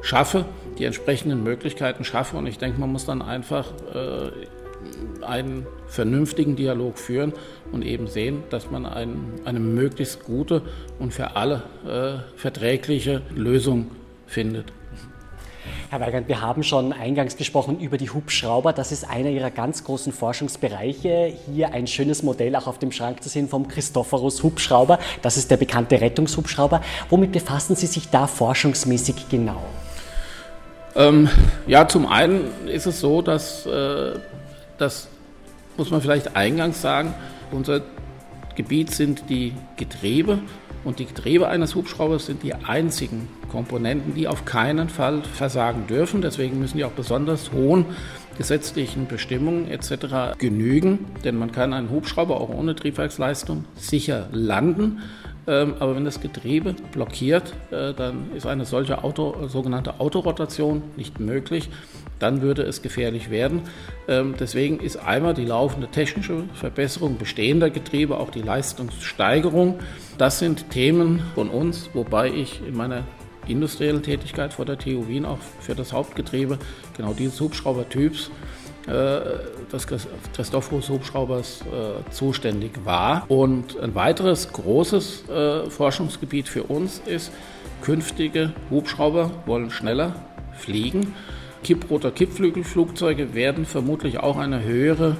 [0.01, 0.45] schaffe,
[0.77, 2.37] die entsprechenden Möglichkeiten schaffe.
[2.37, 7.33] Und ich denke, man muss dann einfach äh, einen vernünftigen Dialog führen
[7.73, 10.61] und eben sehen, dass man ein, eine möglichst gute
[10.99, 13.91] und für alle äh, verträgliche Lösung
[14.27, 14.71] findet.
[15.89, 18.73] Herr Weigand, wir haben schon eingangs gesprochen über die Hubschrauber.
[18.73, 21.33] Das ist einer Ihrer ganz großen Forschungsbereiche.
[21.53, 24.97] Hier ein schönes Modell auch auf dem Schrank zu sehen vom Christophorus Hubschrauber.
[25.21, 26.81] Das ist der bekannte Rettungshubschrauber.
[27.09, 29.61] Womit befassen Sie sich da forschungsmäßig genau?
[30.95, 31.29] Ähm,
[31.67, 34.13] ja, zum einen ist es so, dass äh,
[34.77, 35.07] das
[35.77, 37.13] muss man vielleicht eingangs sagen,
[37.53, 37.81] unser
[38.55, 40.39] Gebiet sind die Getriebe
[40.83, 46.21] und die Getriebe eines Hubschraubers sind die einzigen Komponenten, die auf keinen Fall versagen dürfen.
[46.21, 47.85] Deswegen müssen die auch besonders hohen
[48.37, 50.37] gesetzlichen Bestimmungen etc.
[50.37, 54.99] genügen, denn man kann einen Hubschrauber auch ohne Triebwerksleistung sicher landen.
[55.45, 61.19] Ähm, aber wenn das Getriebe blockiert, äh, dann ist eine solche Auto, sogenannte Autorotation nicht
[61.19, 61.69] möglich.
[62.23, 63.63] Dann würde es gefährlich werden.
[64.07, 69.79] Ähm, deswegen ist einmal die laufende technische Verbesserung bestehender Getriebe, auch die Leistungssteigerung.
[70.17, 73.03] Das sind Themen von uns, wobei ich in meiner
[73.45, 76.59] industriellen Tätigkeit vor der TU Wien auch für das Hauptgetriebe
[76.95, 78.31] genau dieses Hubschraubertyps
[78.87, 79.19] äh,
[79.69, 79.85] des
[80.33, 83.29] Christophorus Hubschraubers äh, zuständig war.
[83.29, 87.33] Und ein weiteres großes äh, Forschungsgebiet für uns ist,
[87.81, 90.15] künftige Hubschrauber wollen schneller
[90.53, 91.13] fliegen.
[91.63, 95.17] Kipproter Kippflügelflugzeuge werden vermutlich auch eine höhere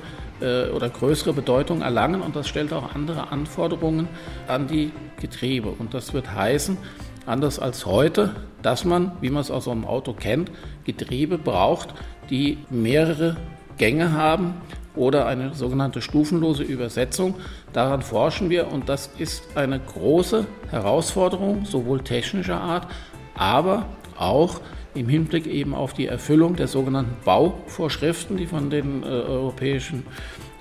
[0.76, 4.10] oder größere Bedeutung erlangen und das stellt auch andere Anforderungen
[4.48, 5.70] an die Getriebe.
[5.70, 6.78] Und das wird heißen,
[7.26, 10.52] anders als heute, dass man, wie man es aus so einem Auto kennt,
[10.84, 11.94] Getriebe braucht,
[12.30, 13.38] die mehrere
[13.78, 14.56] Gänge haben
[14.96, 17.36] oder eine sogenannte stufenlose Übersetzung.
[17.72, 22.88] Daran forschen wir und das ist eine große Herausforderung, sowohl technischer Art,
[23.34, 23.86] aber
[24.18, 24.60] auch
[24.96, 30.06] im Hinblick eben auf die Erfüllung der sogenannten Bauvorschriften, die von den äh, europäischen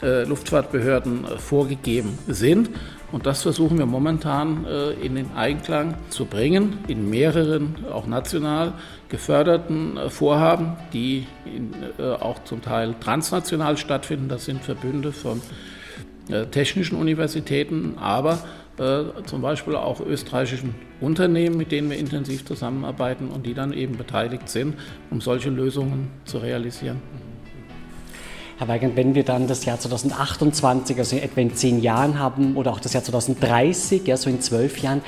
[0.03, 2.71] äh, Luftfahrtbehörden äh, vorgegeben sind.
[3.12, 4.64] Und das versuchen wir momentan
[5.03, 8.73] in den Einklang zu bringen, in mehreren, auch national
[9.11, 11.27] geförderten Vorhaben, die
[12.21, 14.31] auch zum Teil transnational stattfinden.
[14.31, 15.42] Das sind Verbünde von
[16.53, 18.38] technischen Universitäten, aber
[18.76, 24.48] zum Beispiel auch österreichischen Unternehmen, mit denen wir intensiv zusammenarbeiten und die dann eben beteiligt
[24.48, 24.76] sind,
[25.11, 27.02] um solche Lösungen zu realisieren.
[28.62, 32.70] Herr Weigand, wenn wir dann das Jahr 2028, also etwa in zehn Jahren haben, oder
[32.70, 35.01] auch das Jahr 2030, ja, so in zwölf Jahren,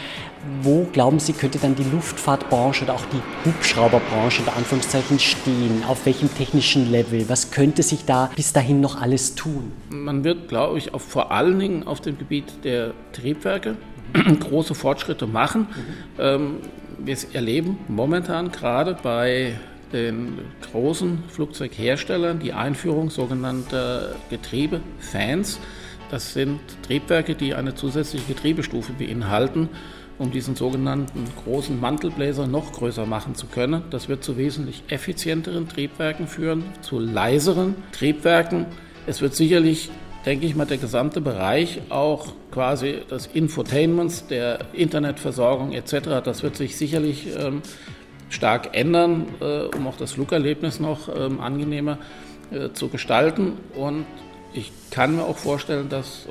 [0.62, 5.84] wo glauben Sie, könnte dann die Luftfahrtbranche oder auch die Hubschrauberbranche in Anführungszeichen stehen?
[5.86, 7.28] Auf welchem technischen Level?
[7.28, 9.70] Was könnte sich da bis dahin noch alles tun?
[9.88, 13.76] Man wird, glaube ich, auf, vor allen Dingen auf dem Gebiet der Triebwerke
[14.40, 15.68] große Fortschritte machen.
[15.70, 15.94] Mhm.
[16.18, 16.56] Ähm,
[16.98, 19.54] wir erleben momentan gerade bei
[19.94, 25.60] den großen Flugzeugherstellern die Einführung sogenannter Getriebefans.
[26.10, 29.70] Das sind Triebwerke, die eine zusätzliche Getriebestufe beinhalten,
[30.18, 33.82] um diesen sogenannten großen Mantelbläser noch größer machen zu können.
[33.90, 38.66] Das wird zu wesentlich effizienteren Triebwerken führen, zu leiseren Triebwerken.
[39.06, 39.90] Es wird sicherlich
[40.26, 46.56] denke ich mal, der gesamte Bereich auch quasi des Infotainments, der Internetversorgung etc., das wird
[46.56, 47.62] sich sicherlich ähm,
[48.30, 51.98] stark ändern, äh, um auch das Flugerlebnis noch ähm, angenehmer
[52.50, 53.54] äh, zu gestalten.
[53.74, 54.06] Und
[54.52, 56.28] ich kann mir auch vorstellen, dass,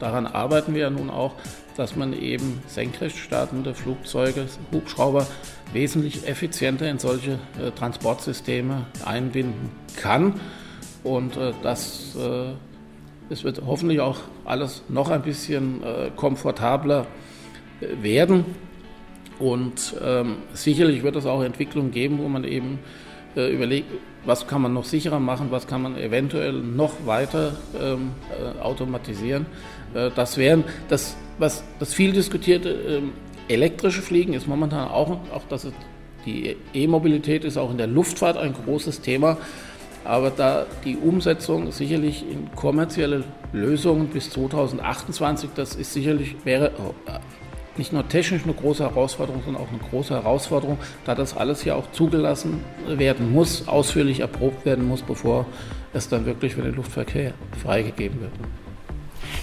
[0.00, 1.32] daran arbeiten wir ja nun auch,
[1.76, 5.26] dass man eben senkrecht startende Flugzeuge, Hubschrauber
[5.72, 10.40] wesentlich effizienter in solche äh, Transportsysteme einbinden kann.
[11.02, 12.16] Und das
[13.28, 15.82] es wird hoffentlich auch alles noch ein bisschen
[16.16, 17.06] komfortabler
[17.80, 18.46] werden.
[19.38, 22.78] Und ähm, sicherlich wird es auch Entwicklungen geben, wo man eben
[23.36, 23.90] äh, überlegt,
[24.24, 29.46] was kann man noch sicherer machen, was kann man eventuell noch weiter ähm, äh, automatisieren.
[29.92, 33.12] Äh, das wären das, was das viel diskutierte ähm,
[33.48, 35.74] elektrische Fliegen ist momentan auch, auch das ist
[36.24, 39.36] Die E-Mobilität ist auch in der Luftfahrt ein großes Thema.
[40.04, 47.18] Aber da die Umsetzung sicherlich in kommerzielle Lösungen bis 2028, das ist sicherlich, wäre äh,
[47.78, 51.74] nicht nur technisch eine große Herausforderung, sondern auch eine große Herausforderung, da das alles ja
[51.74, 55.46] auch zugelassen werden muss, ausführlich erprobt werden muss, bevor
[55.92, 58.32] es dann wirklich für den Luftverkehr freigegeben wird.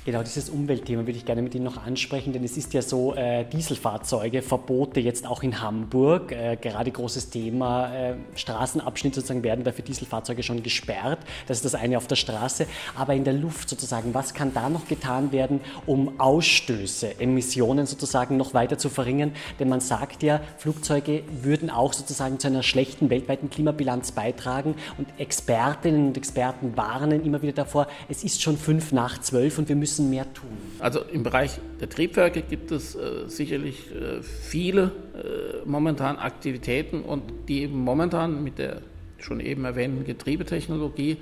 [0.04, 3.14] Genau, dieses Umweltthema würde ich gerne mit Ihnen noch ansprechen, denn es ist ja so,
[3.14, 9.64] äh, Dieselfahrzeuge, Verbote jetzt auch in Hamburg, äh, gerade großes Thema, äh, Straßenabschnitte sozusagen werden
[9.64, 11.20] dafür Dieselfahrzeuge schon gesperrt.
[11.46, 12.66] Das ist das eine auf der Straße,
[12.98, 18.38] aber in der Luft sozusagen, was kann da noch getan werden, um Ausstöße, Emissionen sozusagen
[18.38, 19.34] noch weiter zu verringern?
[19.60, 25.08] Denn man sagt ja, Flugzeuge würden auch sozusagen zu einer schlechten weltweiten Klimabilanz beitragen und
[25.20, 29.76] Expertinnen und Experten warnen immer wieder davor, es ist schon fünf nach zwölf und wir
[29.76, 30.50] müssen müssen mehr tun?
[30.80, 37.24] Also im Bereich der Triebwerke gibt es äh, sicherlich äh, viele äh, momentan Aktivitäten und
[37.50, 38.82] die eben momentan mit der
[39.20, 41.18] schon eben erwähnten Getriebetechnologie,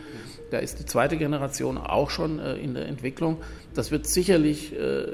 [0.51, 3.37] da ist die zweite Generation auch schon äh, in der Entwicklung.
[3.73, 5.07] Das wird sicherlich äh,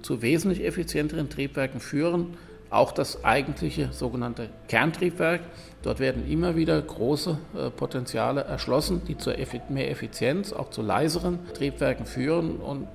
[0.00, 2.34] zu wesentlich effizienteren Triebwerken führen
[2.72, 5.42] auch das eigentliche sogenannte Kerntriebwerk.
[5.82, 9.30] Dort werden immer wieder große äh, Potenziale erschlossen, die zu
[9.68, 12.56] mehr Effizienz, auch zu leiseren Triebwerken führen.
[12.56, 12.88] Und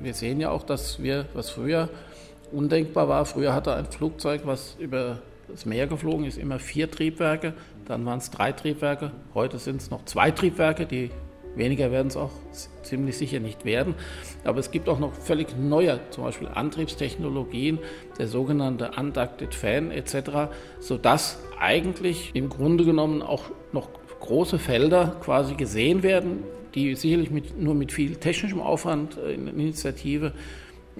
[0.00, 1.88] wir sehen ja auch, dass wir, was früher
[2.52, 7.54] undenkbar war, früher hatte ein Flugzeug, was über das Meer geflogen ist, immer vier Triebwerke,
[7.86, 11.10] dann waren es drei Triebwerke, heute sind es noch zwei Triebwerke, die
[11.56, 12.32] Weniger werden es auch
[12.82, 13.94] ziemlich sicher nicht werden.
[14.44, 17.78] Aber es gibt auch noch völlig neue, zum Beispiel Antriebstechnologien,
[18.18, 23.88] der sogenannte Unducted Fan etc., sodass eigentlich im Grunde genommen auch noch
[24.20, 26.42] große Felder quasi gesehen werden,
[26.74, 30.32] die sicherlich mit, nur mit viel technischem Aufwand äh, in Initiative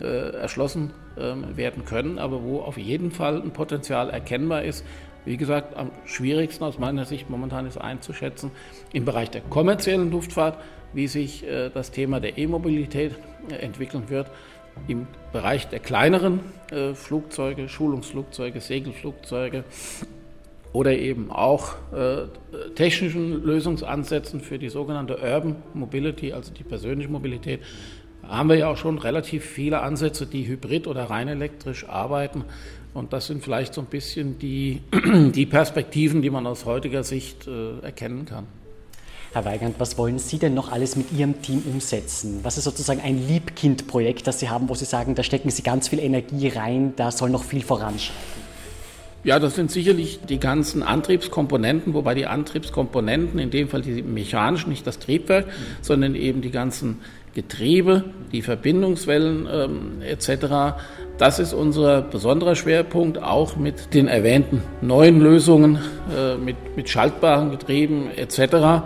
[0.01, 4.85] äh, erschlossen äh, werden können, aber wo auf jeden Fall ein Potenzial erkennbar ist,
[5.25, 8.51] wie gesagt, am schwierigsten aus meiner Sicht momentan ist einzuschätzen
[8.93, 10.59] im Bereich der kommerziellen Luftfahrt,
[10.93, 13.13] wie sich äh, das Thema der E-Mobilität
[13.49, 14.31] entwickeln wird.
[14.89, 16.41] Im Bereich der kleineren
[16.95, 19.63] Flugzeuge, Schulungsflugzeuge, Segelflugzeuge
[20.75, 22.27] oder eben auch äh,
[22.75, 27.61] technischen Lösungsansätzen für die sogenannte Urban Mobility, also die persönliche Mobilität,
[28.27, 32.45] haben wir ja auch schon relativ viele Ansätze, die hybrid oder rein elektrisch arbeiten.
[32.93, 34.81] Und das sind vielleicht so ein bisschen die,
[35.33, 38.47] die Perspektiven, die man aus heutiger Sicht äh, erkennen kann.
[39.33, 42.41] Herr Weigand, was wollen Sie denn noch alles mit Ihrem Team umsetzen?
[42.43, 45.87] Was ist sozusagen ein Liebkind-Projekt, das Sie haben, wo Sie sagen, da stecken Sie ganz
[45.87, 48.44] viel Energie rein, da soll noch viel voranschreiten?
[49.25, 54.69] Ja, das sind sicherlich die ganzen Antriebskomponenten, wobei die Antriebskomponenten, in dem Fall die mechanischen,
[54.69, 55.47] nicht das Triebwerk,
[55.81, 56.99] sondern eben die ganzen
[57.35, 60.77] Getriebe, die Verbindungswellen ähm, etc.
[61.17, 65.79] Das ist unser besonderer Schwerpunkt, auch mit den erwähnten neuen Lösungen,
[66.15, 68.85] äh, mit, mit schaltbaren Getrieben etc.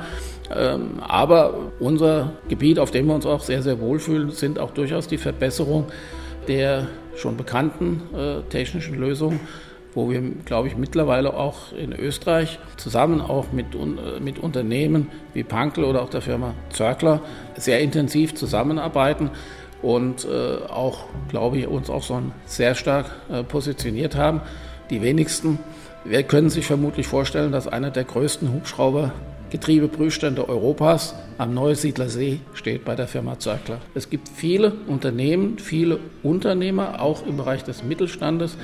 [0.54, 5.08] Ähm, aber unser Gebiet, auf dem wir uns auch sehr, sehr wohlfühlen, sind auch durchaus
[5.08, 5.86] die Verbesserung
[6.46, 9.40] der schon bekannten äh, technischen Lösungen
[9.98, 15.42] wo wir, glaube ich, mittlerweile auch in Österreich zusammen auch mit, äh, mit Unternehmen wie
[15.42, 17.20] Pankel oder auch der Firma Zörkler
[17.56, 19.30] sehr intensiv zusammenarbeiten
[19.82, 24.40] und äh, auch, glaube ich, uns auch so sehr stark äh, positioniert haben.
[24.88, 25.58] Die wenigsten
[26.04, 29.12] wir können sich vermutlich vorstellen, dass einer der größten Hubschrauber
[29.50, 33.78] Getriebeprüfstände Europas am Neusiedler See steht bei der Firma Zörkler.
[33.94, 38.56] Es gibt viele Unternehmen, viele Unternehmer, auch im Bereich des Mittelstandes,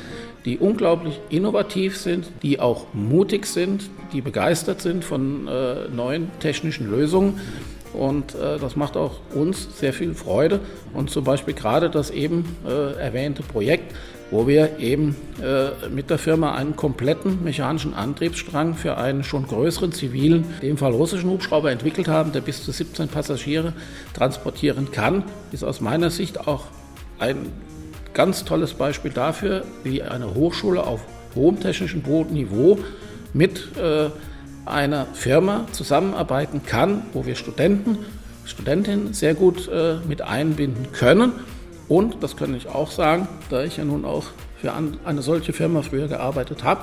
[0.45, 6.91] die unglaublich innovativ sind, die auch mutig sind, die begeistert sind von äh, neuen technischen
[6.91, 7.41] Lösungen.
[7.95, 10.61] Und äh, das macht auch uns sehr viel Freude.
[10.93, 13.95] Und zum Beispiel gerade das eben äh, erwähnte Projekt,
[14.35, 19.93] wo wir eben äh, mit der Firma einen kompletten mechanischen Antriebsstrang für einen schon größeren
[19.93, 23.75] zivilen, in dem Fall russischen Hubschrauber entwickelt haben, der bis zu 17 Passagiere
[24.13, 26.65] transportieren kann, ist aus meiner Sicht auch
[27.21, 27.37] ein
[28.13, 31.03] ganz tolles Beispiel dafür, wie eine Hochschule auf
[31.37, 32.81] hohem technischen Niveau
[33.35, 34.11] mit äh,
[34.67, 37.99] einer Firma zusammenarbeiten kann, wo wir Studenten,
[38.47, 41.35] Studentinnen sehr gut äh, mit einbinden können.
[41.89, 44.25] Und, das kann ich auch sagen, da ich ja nun auch
[44.61, 46.83] für eine solche Firma früher gearbeitet habe,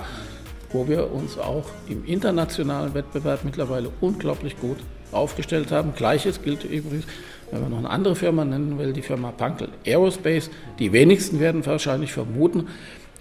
[0.71, 4.77] wo wir uns auch im internationalen Wettbewerb mittlerweile unglaublich gut
[5.11, 5.93] aufgestellt haben.
[5.95, 7.05] Gleiches gilt übrigens
[7.51, 10.49] wenn man noch eine andere Firma nennen will, die Firma Pankel Aerospace,
[10.79, 12.67] die wenigsten werden wahrscheinlich vermuten,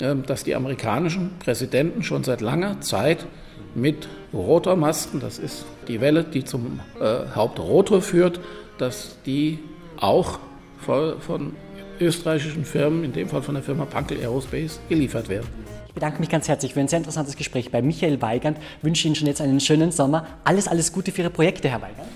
[0.01, 3.26] ähm, dass die amerikanischen Präsidenten schon seit langer Zeit
[3.74, 8.41] mit Rotormasten, das ist die Welle, die zum äh, Hauptrotor führt,
[8.78, 9.59] dass die
[9.97, 10.39] auch
[10.78, 11.53] von
[12.01, 15.48] österreichischen Firmen, in dem Fall von der Firma Pankel Aerospace, geliefert werden.
[15.88, 18.59] Ich bedanke mich ganz herzlich für ein sehr interessantes Gespräch bei Michael Weigand.
[18.82, 20.26] Wünsche Ihnen schon jetzt einen schönen Sommer.
[20.44, 22.09] Alles, alles Gute für Ihre Projekte, Herr Weigand.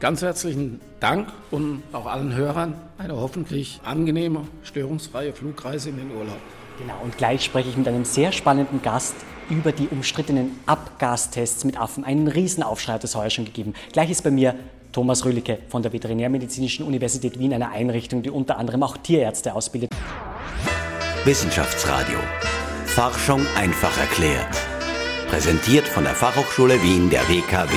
[0.00, 6.38] Ganz herzlichen Dank und auch allen Hörern eine hoffentlich angenehme, störungsfreie Flugreise in den Urlaub.
[6.78, 9.14] Genau, und gleich spreche ich mit einem sehr spannenden Gast
[9.50, 12.04] über die umstrittenen Abgastests mit Affen.
[12.04, 13.74] Einen Riesenaufschrei hat es heuer schon gegeben.
[13.92, 14.54] Gleich ist bei mir
[14.92, 19.90] Thomas Rühlicke von der Veterinärmedizinischen Universität Wien, einer Einrichtung, die unter anderem auch Tierärzte ausbildet.
[21.24, 22.18] Wissenschaftsradio.
[22.86, 24.56] Forschung einfach erklärt.
[25.28, 27.74] Präsentiert von der Fachhochschule Wien der WKW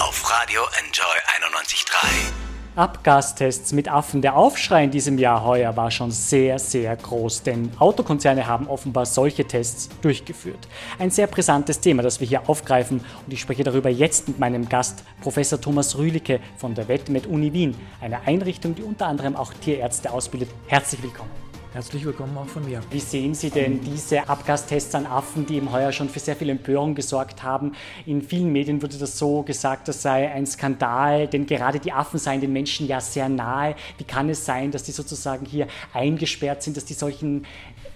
[0.00, 2.47] auf Radio Enjoy 91.3.
[2.78, 4.22] Abgastests mit Affen.
[4.22, 9.04] Der Aufschrei in diesem Jahr heuer war schon sehr, sehr groß, denn Autokonzerne haben offenbar
[9.04, 10.68] solche Tests durchgeführt.
[11.00, 14.68] Ein sehr brisantes Thema, das wir hier aufgreifen und ich spreche darüber jetzt mit meinem
[14.68, 19.52] Gast, Professor Thomas Rühlicke von der VetMed Uni Wien, einer Einrichtung, die unter anderem auch
[19.54, 20.50] Tierärzte ausbildet.
[20.68, 21.47] Herzlich willkommen.
[21.78, 22.80] Herzlich willkommen auch von mir.
[22.90, 26.48] Wie sehen Sie denn diese Abgastests an Affen, die im Heuer schon für sehr viel
[26.48, 27.70] Empörung gesorgt haben?
[28.04, 32.18] In vielen Medien wurde das so gesagt, das sei ein Skandal, denn gerade die Affen
[32.18, 33.76] seien den Menschen ja sehr nahe.
[33.96, 37.46] Wie kann es sein, dass die sozusagen hier eingesperrt sind, dass die solchen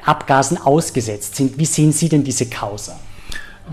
[0.04, 1.58] Abgasen ausgesetzt sind?
[1.58, 3.00] Wie sehen Sie denn diese Causa?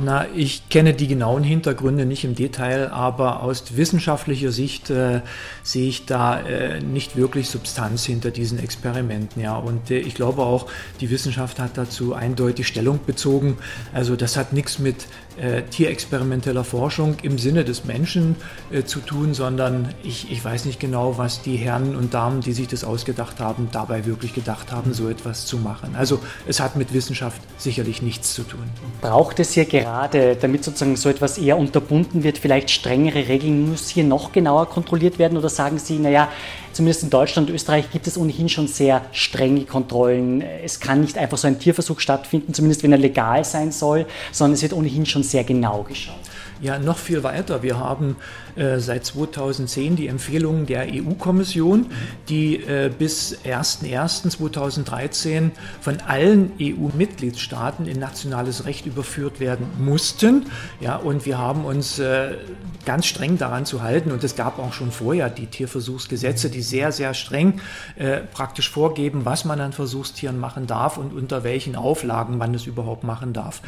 [0.02, 5.22] Na, ich kenne die genauen Hintergründe nicht im Detail, aber aus wissenschaftlicher Sicht äh,
[5.62, 9.42] sehe ich da äh, nicht wirklich Substanz hinter diesen Experimenten.
[9.42, 9.58] Ja.
[9.58, 10.68] Und äh, ich glaube auch,
[11.02, 13.58] die Wissenschaft hat dazu eindeutig Stellung bezogen.
[13.94, 15.08] Also das hat nichts mit
[15.42, 18.36] äh, tierexperimenteller Forschung im Sinne des Menschen
[18.72, 22.54] äh, zu tun, sondern ich, ich weiß nicht genau, was die Herren und Damen, die
[22.54, 25.96] sich das ausgedacht haben, dabei wirklich gedacht haben, so etwas zu machen.
[25.98, 28.64] Also es hat mit Wissenschaft sicherlich nichts zu tun.
[29.02, 33.70] Braucht es hier gerade, damit sozusagen so etwas eher unterbunden wird, vielleicht strengere Regeln?
[33.70, 36.30] Muss hier noch genauer kontrolliert werden oder sagen Sie, naja,
[36.74, 40.42] zumindest in Deutschland und Österreich gibt es ohnehin schon sehr strenge Kontrollen.
[40.42, 44.54] Es kann nicht einfach so ein Tierversuch stattfinden, zumindest wenn er legal sein soll, sondern
[44.54, 46.16] es wird ohnehin schon sehr genau geschaut.
[46.62, 47.64] Ja, noch viel weiter.
[47.64, 48.18] Wir haben
[48.60, 51.86] äh, seit 2010 die Empfehlungen der EU-Kommission,
[52.28, 60.48] die äh, bis 01.01.2013 von allen EU-Mitgliedstaaten in nationales Recht überführt werden mussten.
[60.82, 62.36] Ja, und wir haben uns äh,
[62.86, 64.12] ganz streng daran zu halten.
[64.12, 67.62] Und es gab auch schon vorher die Tierversuchsgesetze, die sehr, sehr streng
[68.34, 73.04] praktisch vorgeben, was man an Versuchstieren machen darf und unter welchen Auflagen man es überhaupt
[73.04, 73.62] machen darf.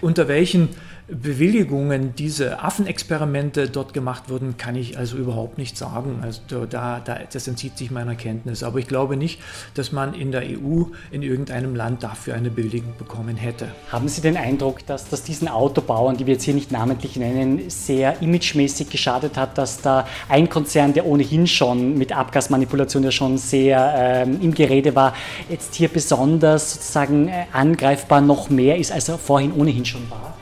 [0.00, 0.68] Unter welchen
[1.08, 6.20] Bewilligungen diese Affenexperimente dort gemacht wurden, kann ich also überhaupt nicht sagen.
[6.22, 8.62] Also da, da, das entzieht sich meiner Kenntnis.
[8.62, 9.40] Aber ich glaube nicht,
[9.74, 13.68] dass man in der EU in irgendeinem Land dafür eine Bewilligung bekommen hätte.
[13.90, 17.68] Haben Sie den Eindruck, dass das diesen Autobauern, die wir jetzt hier nicht namentlich nennen,
[17.68, 23.38] sehr imagemäßig geschadet hat, dass da ein Konzern, der ohnehin schon mit Abgasmanipulation ja schon
[23.38, 25.14] sehr ähm, im Gerede war,
[25.48, 30.34] jetzt hier besonders sozusagen äh, angreifbar noch mehr ist, als er vorhin ohnehin schon war?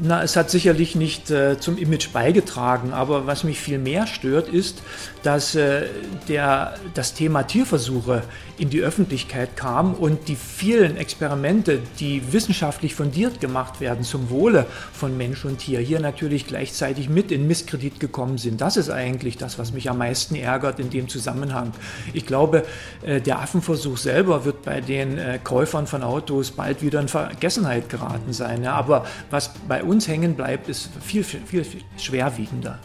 [0.00, 4.48] Na, es hat sicherlich nicht äh, zum Image beigetragen, aber was mich viel mehr stört,
[4.48, 4.82] ist,
[5.24, 5.86] dass äh,
[6.28, 8.22] der, das Thema Tierversuche
[8.58, 14.66] in die Öffentlichkeit kam und die vielen Experimente, die wissenschaftlich fundiert gemacht werden zum Wohle
[14.92, 18.60] von Mensch und Tier, hier natürlich gleichzeitig mit in Misskredit gekommen sind.
[18.60, 21.72] Das ist eigentlich das, was mich am meisten ärgert in dem Zusammenhang.
[22.12, 22.64] Ich glaube,
[23.02, 27.88] äh, der Affenversuch selber wird bei den äh, Käufern von Autos bald wieder in Vergessenheit
[27.88, 28.62] geraten sein.
[28.62, 32.78] Ja, aber was bei uns hängen bleibt, ist viel, viel, viel schwerwiegender.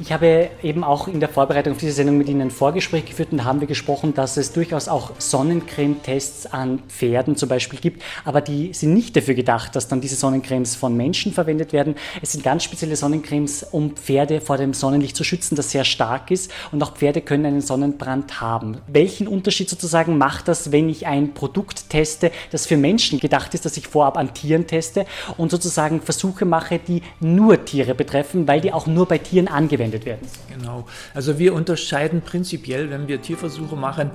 [0.00, 3.32] Ich habe eben auch in der Vorbereitung auf diese Sendung mit Ihnen ein Vorgespräch geführt
[3.32, 8.40] und haben wir gesprochen, dass es durchaus auch Sonnencreme-Tests an Pferden zum Beispiel gibt, aber
[8.40, 11.96] die sind nicht dafür gedacht, dass dann diese Sonnencremes von Menschen verwendet werden.
[12.22, 16.30] Es sind ganz spezielle Sonnencremes, um Pferde vor dem Sonnenlicht zu schützen, das sehr stark
[16.30, 18.76] ist und auch Pferde können einen Sonnenbrand haben.
[18.86, 23.64] Welchen Unterschied sozusagen macht das, wenn ich ein Produkt teste, das für Menschen gedacht ist,
[23.64, 28.60] das ich vorab an Tieren teste und sozusagen Versuche mache, die nur Tiere betreffen, weil
[28.60, 30.28] die auch nur bei Tieren angewendet angewendet werden.
[30.52, 30.84] Genau.
[31.14, 34.10] Also wir unterscheiden prinzipiell, wenn wir Tierversuche machen,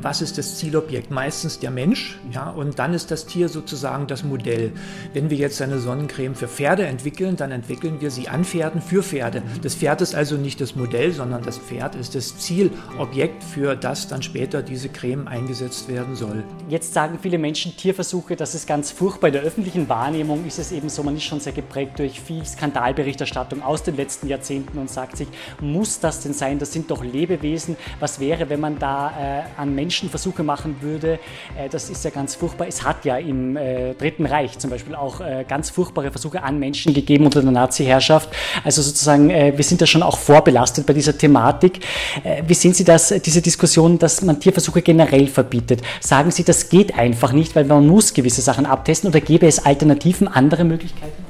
[0.00, 1.10] was ist das Zielobjekt?
[1.10, 4.72] Meistens der Mensch, ja, und dann ist das Tier sozusagen das Modell.
[5.12, 9.02] Wenn wir jetzt eine Sonnencreme für Pferde entwickeln, dann entwickeln wir sie an Pferden für
[9.02, 9.42] Pferde.
[9.62, 14.08] Das Pferd ist also nicht das Modell, sondern das Pferd ist das Zielobjekt, für das
[14.08, 16.44] dann später diese Creme eingesetzt werden soll.
[16.68, 19.28] Jetzt sagen viele Menschen Tierversuche, das ist ganz furchtbar.
[19.28, 22.44] In der öffentlichen Wahrnehmung ist es eben so, man ist schon sehr geprägt durch viel
[22.44, 25.28] Skandalberichterstattung aus den letzten Jahrzehnten und sagt, sich,
[25.60, 26.58] muss das denn sein?
[26.58, 27.76] Das sind doch Lebewesen.
[28.00, 31.18] Was wäre, wenn man da äh, an Menschen Versuche machen würde?
[31.56, 32.66] Äh, das ist ja ganz furchtbar.
[32.66, 36.58] Es hat ja im äh, Dritten Reich zum Beispiel auch äh, ganz furchtbare Versuche an
[36.58, 38.30] Menschen gegeben unter der Nazi-Herrschaft.
[38.64, 41.80] Also sozusagen, äh, wir sind da schon auch vorbelastet bei dieser Thematik.
[42.24, 45.82] Äh, wie sehen Sie das, diese Diskussion, dass man Tierversuche generell verbietet?
[46.00, 49.64] Sagen Sie, das geht einfach nicht, weil man muss gewisse Sachen abtesten oder gäbe es
[49.64, 51.27] Alternativen, andere Möglichkeiten?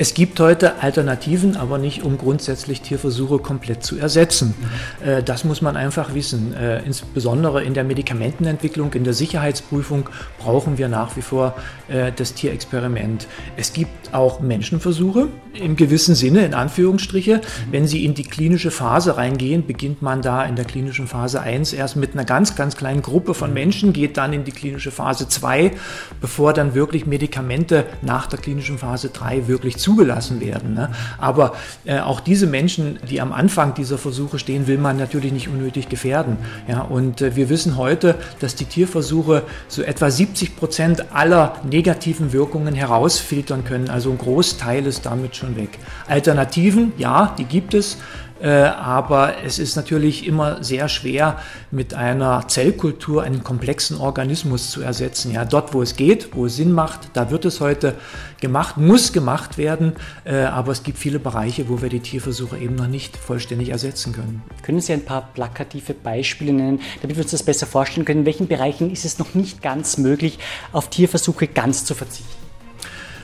[0.00, 4.54] Es gibt heute Alternativen, aber nicht, um grundsätzlich Tierversuche komplett zu ersetzen.
[4.56, 5.24] Mhm.
[5.24, 6.54] Das muss man einfach wissen.
[6.54, 11.56] Äh, insbesondere in der Medikamentenentwicklung, in der Sicherheitsprüfung brauchen wir nach wie vor
[11.88, 13.26] äh, das Tierexperiment.
[13.56, 17.38] Es gibt auch Menschenversuche im gewissen Sinne, in Anführungsstriche.
[17.38, 17.72] Mhm.
[17.72, 21.72] Wenn sie in die klinische Phase reingehen, beginnt man da in der klinischen Phase 1
[21.72, 25.28] erst mit einer ganz, ganz kleinen Gruppe von Menschen, geht dann in die klinische Phase
[25.28, 25.72] 2,
[26.20, 30.74] bevor dann wirklich Medikamente nach der klinischen Phase 3 wirklich zu zugelassen werden.
[30.74, 30.90] Ne?
[31.16, 31.54] Aber
[31.86, 35.88] äh, auch diese Menschen, die am Anfang dieser Versuche stehen, will man natürlich nicht unnötig
[35.88, 36.36] gefährden.
[36.68, 36.82] Ja?
[36.82, 42.74] Und äh, wir wissen heute, dass die Tierversuche so etwa 70 Prozent aller negativen Wirkungen
[42.74, 43.88] herausfiltern können.
[43.88, 45.78] Also ein Großteil ist damit schon weg.
[46.06, 47.96] Alternativen, ja, die gibt es.
[48.40, 51.38] Äh, aber es ist natürlich immer sehr schwer,
[51.70, 55.32] mit einer Zellkultur einen komplexen Organismus zu ersetzen.
[55.32, 57.94] Ja, dort, wo es geht, wo es Sinn macht, da wird es heute
[58.40, 59.94] gemacht, muss gemacht werden.
[60.24, 64.12] Äh, aber es gibt viele Bereiche, wo wir die Tierversuche eben noch nicht vollständig ersetzen
[64.12, 64.42] können.
[64.62, 68.20] Können Sie ein paar plakative Beispiele nennen, damit wir uns das besser vorstellen können?
[68.20, 70.38] In welchen Bereichen ist es noch nicht ganz möglich,
[70.72, 72.47] auf Tierversuche ganz zu verzichten?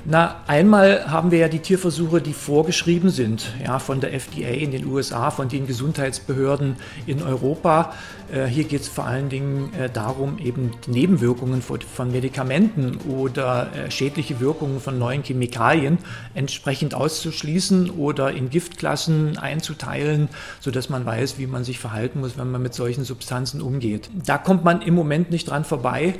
[0.07, 4.71] Na, einmal haben wir ja die Tierversuche, die vorgeschrieben sind, ja, von der FDA in
[4.71, 6.77] den USA, von den Gesundheitsbehörden
[7.07, 7.95] in Europa.
[8.33, 13.91] Äh, hier geht es vor allen Dingen äh, darum, eben Nebenwirkungen von, Medikamenten oder äh,
[13.91, 15.99] schädliche Wirkungen von neuen Chemikalien
[16.35, 20.29] entsprechend auszuschließen oder in Giftklassen einzuteilen,
[20.61, 24.11] sodass man weiß, wie man sich verhalten muss, wenn man mit solchen Substanzen umgeht.
[24.27, 26.15] Da kommt man im Moment nicht dran vorbei,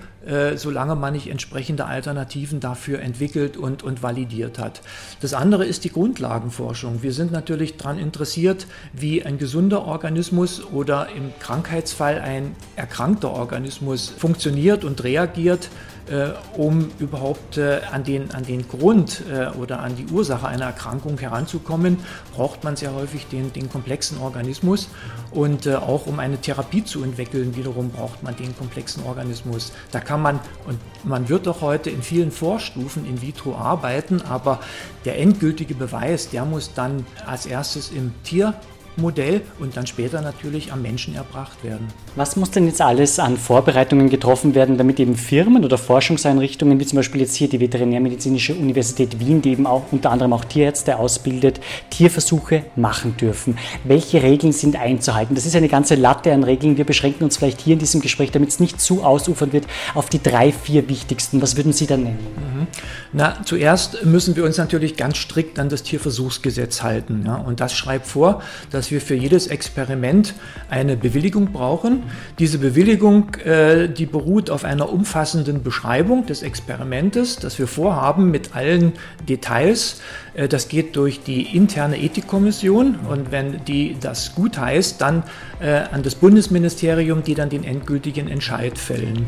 [0.57, 4.81] solange man nicht entsprechende Alternativen dafür entwickelt und, und validiert hat.
[5.21, 7.03] Das andere ist die Grundlagenforschung.
[7.03, 13.31] Wir sind natürlich daran interessiert, wie ein gesunder Organismus oder im Krankheitsfall Fall ein erkrankter
[13.31, 15.71] Organismus funktioniert und reagiert,
[16.07, 20.67] äh, um überhaupt äh, an, den, an den Grund äh, oder an die Ursache einer
[20.67, 21.97] Erkrankung heranzukommen,
[22.35, 24.89] braucht man sehr häufig den, den komplexen Organismus.
[25.31, 29.73] Und auch um eine Therapie zu entwickeln, wiederum braucht man den komplexen Organismus.
[29.91, 34.61] Da kann man, und man wird doch heute in vielen Vorstufen in vitro arbeiten, aber
[35.05, 38.55] der endgültige Beweis, der muss dann als erstes im Tier
[38.97, 41.89] Modell und dann später natürlich am Menschen erbracht werden.
[42.17, 46.87] Was muss denn jetzt alles an Vorbereitungen getroffen werden, damit eben Firmen oder Forschungseinrichtungen, wie
[46.87, 50.99] zum Beispiel jetzt hier die Veterinärmedizinische Universität Wien, die eben auch unter anderem auch Tierärzte
[50.99, 53.59] ausbildet, Tierversuche machen dürfen?
[53.85, 55.35] Welche Regeln sind einzuhalten?
[55.35, 56.77] Das ist eine ganze Latte an Regeln.
[56.77, 60.09] Wir beschränken uns vielleicht hier in diesem Gespräch, damit es nicht zu ausufern wird, auf
[60.09, 61.43] die drei, vier wichtigsten.
[61.43, 62.19] Was würden Sie da nennen?
[62.37, 62.67] Mhm.
[63.13, 67.25] Na, zuerst müssen wir uns natürlich ganz strikt an das Tierversuchsgesetz halten.
[67.27, 67.37] Ja?
[67.37, 70.35] Und das schreibt vor, dass dass wir für jedes Experiment
[70.69, 72.03] eine Bewilligung brauchen.
[72.39, 78.55] Diese Bewilligung, äh, die beruht auf einer umfassenden Beschreibung des Experimentes, das wir vorhaben mit
[78.55, 78.93] allen
[79.27, 80.03] Details.
[80.35, 85.23] Äh, das geht durch die interne Ethikkommission und wenn die das gut heißt, dann
[85.61, 89.25] äh, an das Bundesministerium, die dann den endgültigen Entscheid fällen.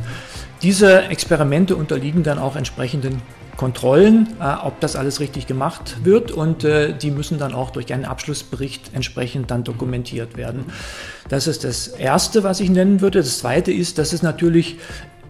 [0.60, 3.22] Diese Experimente unterliegen dann auch entsprechenden
[3.56, 7.92] Kontrollen, äh, ob das alles richtig gemacht wird und äh, die müssen dann auch durch
[7.92, 10.66] einen Abschlussbericht entsprechend dann dokumentiert werden.
[11.28, 13.18] Das ist das Erste, was ich nennen würde.
[13.18, 14.76] Das Zweite ist, dass es natürlich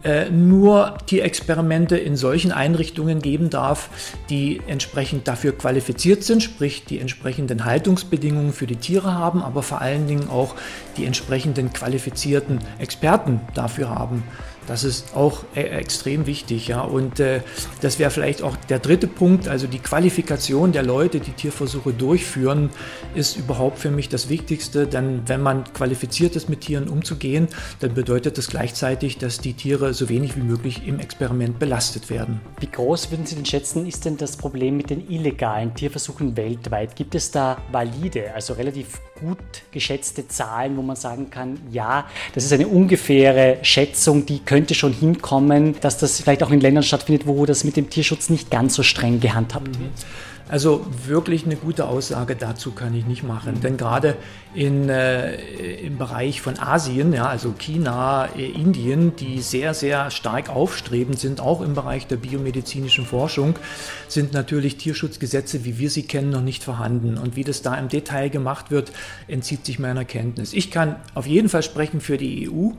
[0.06, 3.88] äh, nur Tierexperimente in solchen Einrichtungen geben darf,
[4.30, 9.80] die entsprechend dafür qualifiziert sind, sprich die entsprechenden Haltungsbedingungen für die Tiere haben, aber vor
[9.80, 10.54] allen Dingen auch
[10.96, 14.22] die entsprechenden qualifizierten Experten dafür haben.
[14.66, 16.80] Das ist auch e extrem wichtig, ja.
[16.80, 17.40] Und äh,
[17.80, 22.70] das wäre vielleicht auch der dritte Punkt, also die Qualifikation der Leute, die Tierversuche durchführen,
[23.14, 24.86] ist überhaupt für mich das Wichtigste.
[24.86, 27.48] Denn wenn man qualifiziert ist, mit Tieren umzugehen,
[27.80, 32.40] dann bedeutet das gleichzeitig, dass die Tiere so wenig wie möglich im Experiment belastet werden.
[32.60, 36.96] Wie groß würden Sie denn schätzen, ist denn das Problem mit den illegalen Tierversuchen weltweit?
[36.96, 39.38] Gibt es da valide, also relativ gut
[39.70, 44.94] geschätzte Zahlen, wo man sagen kann, ja, das ist eine ungefähre Schätzung, die könnte schon
[44.94, 48.74] hinkommen, dass das vielleicht auch in Ländern stattfindet, wo das mit dem Tierschutz nicht ganz
[48.74, 49.90] so streng gehandhabt wird?
[50.48, 53.60] Also wirklich eine gute Aussage dazu kann ich nicht machen.
[53.60, 54.16] Denn gerade
[54.54, 55.34] in, äh,
[55.80, 61.40] im Bereich von Asien, ja, also China, äh, Indien, die sehr, sehr stark aufstrebend sind,
[61.40, 63.56] auch im Bereich der biomedizinischen Forschung,
[64.08, 67.18] sind natürlich Tierschutzgesetze, wie wir sie kennen, noch nicht vorhanden.
[67.18, 68.90] Und wie das da im Detail gemacht wird,
[69.28, 70.54] entzieht sich meiner Kenntnis.
[70.54, 72.70] Ich kann auf jeden Fall sprechen für die EU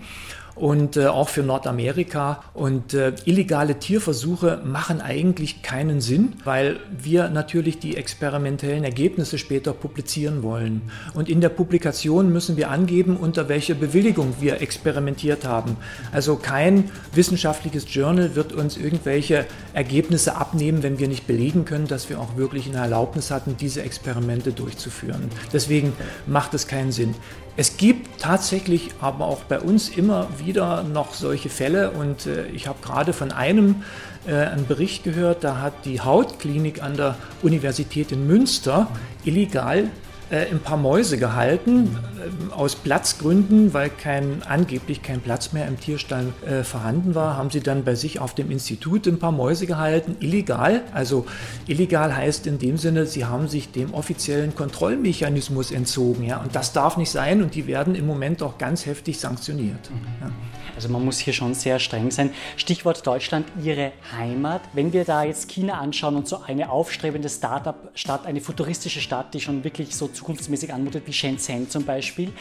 [0.59, 2.43] und äh, auch für Nordamerika.
[2.53, 9.73] Und äh, illegale Tierversuche machen eigentlich keinen Sinn, weil wir natürlich die experimentellen Ergebnisse später
[9.73, 10.81] publizieren wollen.
[11.13, 15.77] Und in der Publikation müssen wir angeben, unter welcher Bewilligung wir experimentiert haben.
[16.11, 22.09] Also kein wissenschaftliches Journal wird uns irgendwelche Ergebnisse abnehmen, wenn wir nicht belegen können, dass
[22.09, 25.29] wir auch wirklich eine Erlaubnis hatten, diese Experimente durchzuführen.
[25.53, 25.93] Deswegen
[26.25, 27.15] macht es keinen Sinn.
[27.59, 32.67] Es gibt tatsächlich aber auch bei uns immer wieder noch solche Fälle und äh, ich
[32.67, 33.83] habe gerade von einem
[34.27, 38.87] äh, einen Bericht gehört, da hat die Hautklinik an der Universität in Münster
[39.25, 39.89] illegal
[40.29, 45.79] äh, ein paar Mäuse gehalten, äh, aus Platzgründen, weil kein, angeblich kein Platz mehr im
[45.79, 49.67] Tierstall äh, vorhanden war, haben sie dann bei sich auf dem Institut ein paar Mäuse
[49.67, 50.81] gehalten, illegal.
[50.93, 51.25] Also
[51.67, 56.25] illegal heißt in dem Sinne, sie haben sich dem offiziellen Kontrollmechanismus entzogen.
[56.25, 56.41] Ja?
[56.41, 59.89] Und das darf nicht sein und die werden im Moment auch ganz heftig sanktioniert.
[59.89, 60.07] Mhm.
[60.21, 60.31] Ja.
[60.77, 62.29] Also man muss hier schon sehr streng sein.
[62.55, 64.61] Stichwort Deutschland, Ihre Heimat.
[64.73, 69.39] Wenn wir da jetzt China anschauen und so eine aufstrebende Start-up-Stadt, eine futuristische Stadt, die
[69.39, 72.31] schon wirklich so zukunftsmäßig anmutet, wie Shenzhen zum Beispiel,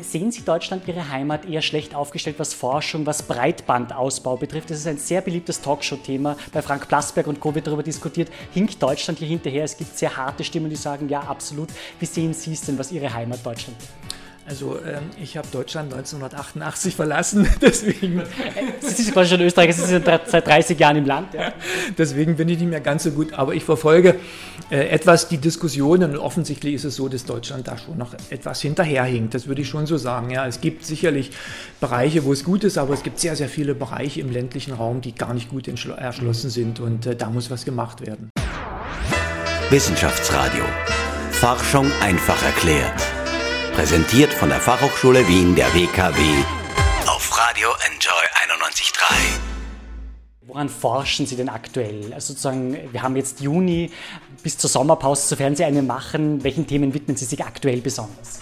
[0.00, 4.70] sehen Sie Deutschland, Ihre Heimat, eher schlecht aufgestellt, was Forschung, was Breitbandausbau betrifft?
[4.70, 6.36] Das ist ein sehr beliebtes Talkshow-Thema.
[6.52, 7.54] Bei Frank Plasberg und Co.
[7.54, 8.28] wird darüber diskutiert.
[8.52, 9.62] Hinkt Deutschland hier hinterher?
[9.62, 11.68] Es gibt sehr harte Stimmen, die sagen, ja, absolut.
[12.00, 14.13] Wie sehen Sie es denn, was Ihre Heimat Deutschland betrifft?
[14.46, 18.22] Also ähm, ich habe Deutschland 1988 verlassen, deswegen.
[18.80, 21.32] Sie sind quasi schon Österreicher, Sie sind seit 30 Jahren im Land.
[21.32, 21.52] Ja.
[21.98, 24.16] Deswegen bin ich nicht mehr ganz so gut, aber ich verfolge
[24.70, 28.60] äh, etwas die Diskussionen und offensichtlich ist es so, dass Deutschland da schon noch etwas
[28.60, 29.32] hinterherhinkt.
[29.32, 30.30] Das würde ich schon so sagen.
[30.30, 31.30] Ja, es gibt sicherlich
[31.80, 35.00] Bereiche, wo es gut ist, aber es gibt sehr, sehr viele Bereiche im ländlichen Raum,
[35.00, 38.30] die gar nicht gut erschlossen sind und äh, da muss was gemacht werden.
[39.70, 40.64] Wissenschaftsradio.
[41.30, 43.13] Forschung einfach erklärt.
[43.74, 46.20] Präsentiert von der Fachhochschule Wien der WKW
[47.08, 48.12] auf Radio Enjoy
[48.70, 49.04] 91.3.
[50.42, 52.12] Woran forschen Sie denn aktuell?
[52.14, 53.90] Also sozusagen, wir haben jetzt Juni
[54.44, 56.44] bis zur Sommerpause, sofern Sie eine machen.
[56.44, 58.38] Welchen Themen widmen Sie sich aktuell besonders?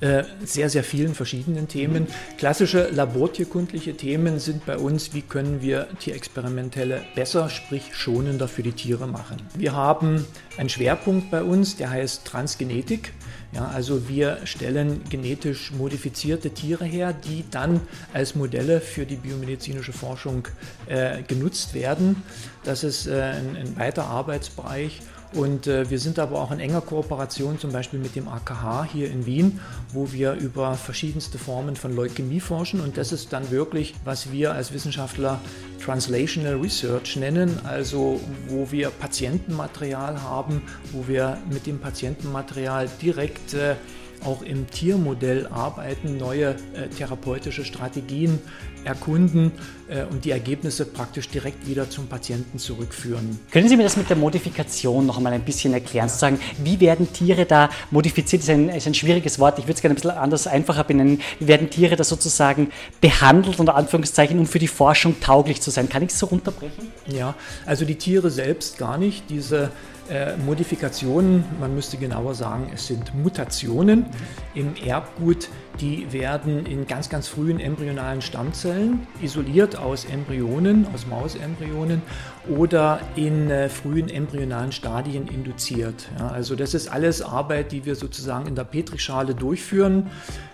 [0.00, 2.06] Äh, sehr, sehr vielen verschiedenen Themen.
[2.38, 8.72] Klassische labortierkundliche Themen sind bei uns, wie können wir Tierexperimentelle besser, sprich schonender für die
[8.72, 9.36] Tiere machen.
[9.54, 10.24] Wir haben
[10.56, 13.12] einen Schwerpunkt bei uns, der heißt Transgenetik.
[13.52, 17.80] Ja, also wir stellen genetisch modifizierte Tiere her, die dann
[18.12, 20.46] als Modelle für die biomedizinische Forschung
[20.86, 22.22] äh, genutzt werden.
[22.62, 25.00] Das ist äh, ein, ein weiter Arbeitsbereich.
[25.32, 29.10] Und äh, wir sind aber auch in enger Kooperation zum Beispiel mit dem AKH hier
[29.10, 29.60] in Wien,
[29.92, 32.80] wo wir über verschiedenste Formen von Leukämie forschen.
[32.80, 35.40] Und das ist dann wirklich, was wir als Wissenschaftler
[35.84, 40.62] Translational Research nennen, also wo wir Patientenmaterial haben,
[40.92, 43.76] wo wir mit dem Patientenmaterial direkt äh,
[44.24, 48.38] auch im Tiermodell arbeiten, neue äh, therapeutische Strategien
[48.84, 49.52] erkunden
[49.88, 53.38] äh, und die Ergebnisse praktisch direkt wieder zum Patienten zurückführen.
[53.50, 56.08] Können Sie mir das mit der Modifikation noch einmal ein bisschen erklären?
[56.08, 58.42] Sozusagen, wie werden Tiere da modifiziert?
[58.42, 60.84] Das ist ein, ist ein schwieriges Wort, ich würde es gerne ein bisschen anders, einfacher
[60.84, 61.20] benennen.
[61.38, 65.88] Wie werden Tiere da sozusagen behandelt, unter Anführungszeichen, um für die Forschung tauglich zu sein?
[65.88, 66.88] Kann ich es so runterbrechen?
[67.06, 67.34] Ja,
[67.66, 69.28] also die Tiere selbst gar nicht.
[69.28, 69.70] Diese
[70.10, 74.06] äh, Modifikationen, man müsste genauer sagen, es sind Mutationen
[74.54, 75.48] im Erbgut,
[75.80, 82.02] die werden in ganz, ganz frühen embryonalen Stammzellen isoliert aus Embryonen, aus Mausembryonen
[82.48, 86.08] oder in äh, frühen embryonalen Stadien induziert.
[86.18, 90.10] Ja, also das ist alles Arbeit, die wir sozusagen in der Petrischale durchführen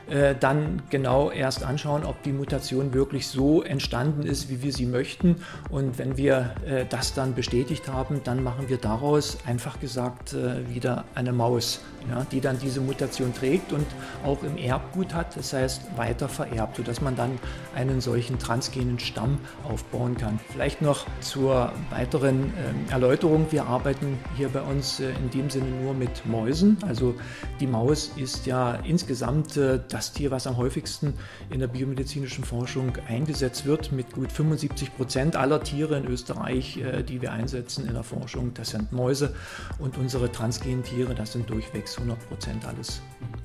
[0.09, 4.87] äh, dann genau erst anschauen, ob die Mutation wirklich so entstanden ist, wie wir sie
[4.87, 5.37] möchten.
[5.69, 10.73] Und wenn wir äh, das dann bestätigt haben, dann machen wir daraus einfach gesagt äh,
[10.73, 13.87] wieder eine Maus, ja, die dann diese Mutation trägt und
[14.25, 17.39] auch im Erbgut hat, das heißt weiter vererbt, sodass man dann
[17.75, 20.39] einen solchen transgenen Stamm aufbauen kann.
[20.53, 23.47] Vielleicht noch zur weiteren äh, Erläuterung.
[23.51, 26.77] Wir arbeiten hier bei uns äh, in dem Sinne nur mit Mäusen.
[26.87, 27.15] Also
[27.61, 31.15] die Maus ist ja insgesamt äh, das Tier, was am häufigsten
[31.51, 37.03] in der biomedizinischen Forschung eingesetzt wird, mit gut 75 Prozent aller Tiere in Österreich, äh,
[37.03, 38.53] die wir einsetzen in der Forschung.
[38.55, 39.35] Das sind Mäuse
[39.79, 43.01] und unsere transgenen Tiere, das sind durchwegs 100 Prozent alles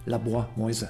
[0.06, 0.90] Labormäuse.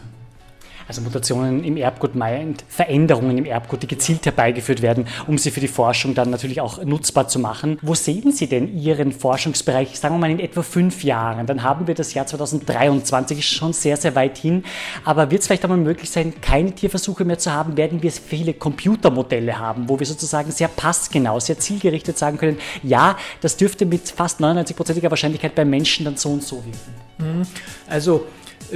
[0.91, 5.61] Also Mutationen im Erbgut meint Veränderungen im Erbgut, die gezielt herbeigeführt werden, um sie für
[5.61, 7.79] die Forschung dann natürlich auch nutzbar zu machen.
[7.81, 11.47] Wo sehen Sie denn Ihren Forschungsbereich, sagen wir mal in etwa fünf Jahren?
[11.47, 14.65] Dann haben wir das Jahr 2023, ist schon sehr, sehr weit hin.
[15.05, 17.77] Aber wird es vielleicht einmal möglich sein, keine Tierversuche mehr zu haben?
[17.77, 23.15] Werden wir viele Computermodelle haben, wo wir sozusagen sehr passgenau, sehr zielgerichtet sagen können, ja,
[23.39, 27.39] das dürfte mit fast 99%iger Wahrscheinlichkeit beim Menschen dann so und so wirken?
[27.39, 27.43] Mhm.
[27.87, 28.25] Also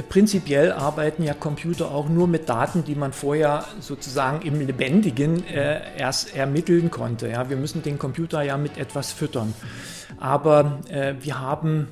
[0.02, 5.80] Prinzipiell arbeiten ja Computer auch nur mit Daten, die man vorher sozusagen im Lebendigen äh,
[5.98, 7.28] erst ermitteln konnte.
[7.28, 9.54] Ja, wir müssen den Computer ja mit etwas füttern.
[10.18, 11.88] Aber äh, wir haben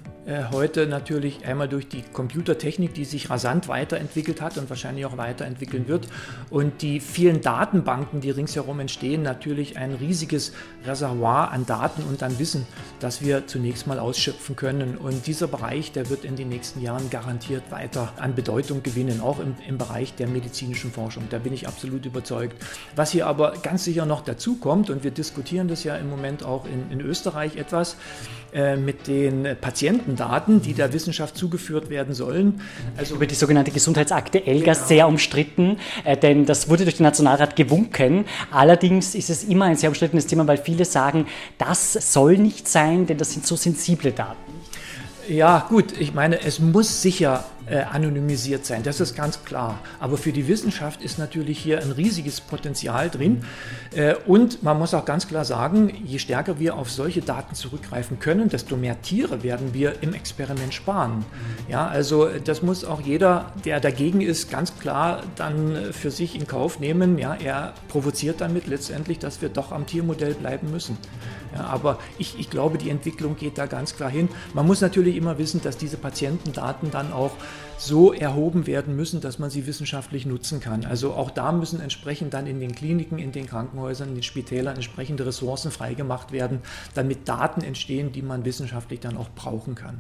[0.53, 5.89] heute natürlich einmal durch die Computertechnik, die sich rasant weiterentwickelt hat und wahrscheinlich auch weiterentwickeln
[5.89, 6.09] wird
[6.51, 10.53] und die vielen Datenbanken, die ringsherum entstehen, natürlich ein riesiges
[10.87, 12.67] Reservoir an Daten und an Wissen,
[13.01, 14.97] das wir zunächst mal ausschöpfen können.
[14.97, 19.41] Und dieser Bereich, der wird in den nächsten Jahren garantiert weiter an Bedeutung gewinnen, auch
[19.41, 21.25] im, im Bereich der medizinischen Forschung.
[21.31, 22.57] Da bin ich absolut überzeugt.
[22.97, 26.45] Was hier aber ganz sicher noch dazu kommt, und wir diskutieren das ja im Moment
[26.45, 27.97] auch in, in Österreich etwas,
[28.53, 29.57] äh, mit den
[30.15, 32.61] Patientendaten, die der Wissenschaft zugeführt werden sollen.
[32.97, 34.87] Also über die sogenannte Gesundheitsakte ELGA genau.
[34.87, 38.25] sehr umstritten, äh, denn das wurde durch den Nationalrat gewunken.
[38.51, 41.27] Allerdings ist es immer ein sehr umstrittenes Thema, weil viele sagen,
[41.59, 44.44] das soll nicht sein, denn das sind so sensible Daten.
[45.29, 49.79] Ja, gut, ich meine, es muss sicher äh, anonymisiert sein, das ist ganz klar.
[49.99, 53.43] Aber für die Wissenschaft ist natürlich hier ein riesiges Potenzial drin.
[53.95, 58.19] Äh, und man muss auch ganz klar sagen, je stärker wir auf solche Daten zurückgreifen
[58.19, 61.25] können, desto mehr Tiere werden wir im Experiment sparen.
[61.71, 66.47] Ja, also das muss auch jeder, der dagegen ist, ganz klar dann für sich in
[66.47, 67.17] Kauf nehmen.
[67.17, 70.99] Ja, er provoziert damit letztendlich, dass wir doch am Tiermodell bleiben müssen.
[71.55, 74.29] Ja, aber ich, ich glaube, die Entwicklung geht da ganz klar hin.
[74.55, 77.33] Man muss natürlich immer wissen, dass diese Patientendaten dann auch
[77.79, 80.85] so erhoben werden müssen, dass man sie wissenschaftlich nutzen kann.
[80.85, 84.77] Also auch da müssen entsprechend dann in den Kliniken, in den Krankenhäusern, in den Spitälern
[84.77, 86.61] entsprechende Ressourcen freigemacht werden,
[86.95, 89.99] damit Daten entstehen, die man wissenschaftlich dann auch brauchen kann.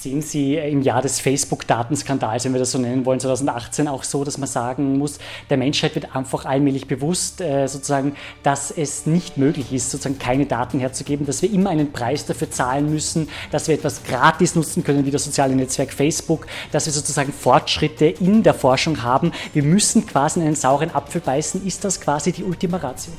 [0.00, 4.24] Sehen Sie im Jahr des Facebook-Datenskandals, wenn wir das so nennen wollen, 2018 auch so,
[4.24, 5.18] dass man sagen muss,
[5.50, 10.46] der Menschheit wird einfach allmählich bewusst, äh, sozusagen, dass es nicht möglich ist, sozusagen keine
[10.46, 14.84] Daten herzugeben, dass wir immer einen Preis dafür zahlen müssen, dass wir etwas gratis nutzen
[14.84, 19.32] können, wie das soziale Netzwerk Facebook, dass wir sozusagen Fortschritte in der Forschung haben.
[19.52, 21.66] Wir müssen quasi in einen sauren Apfel beißen.
[21.66, 23.12] Ist das quasi die Ultima Ratio?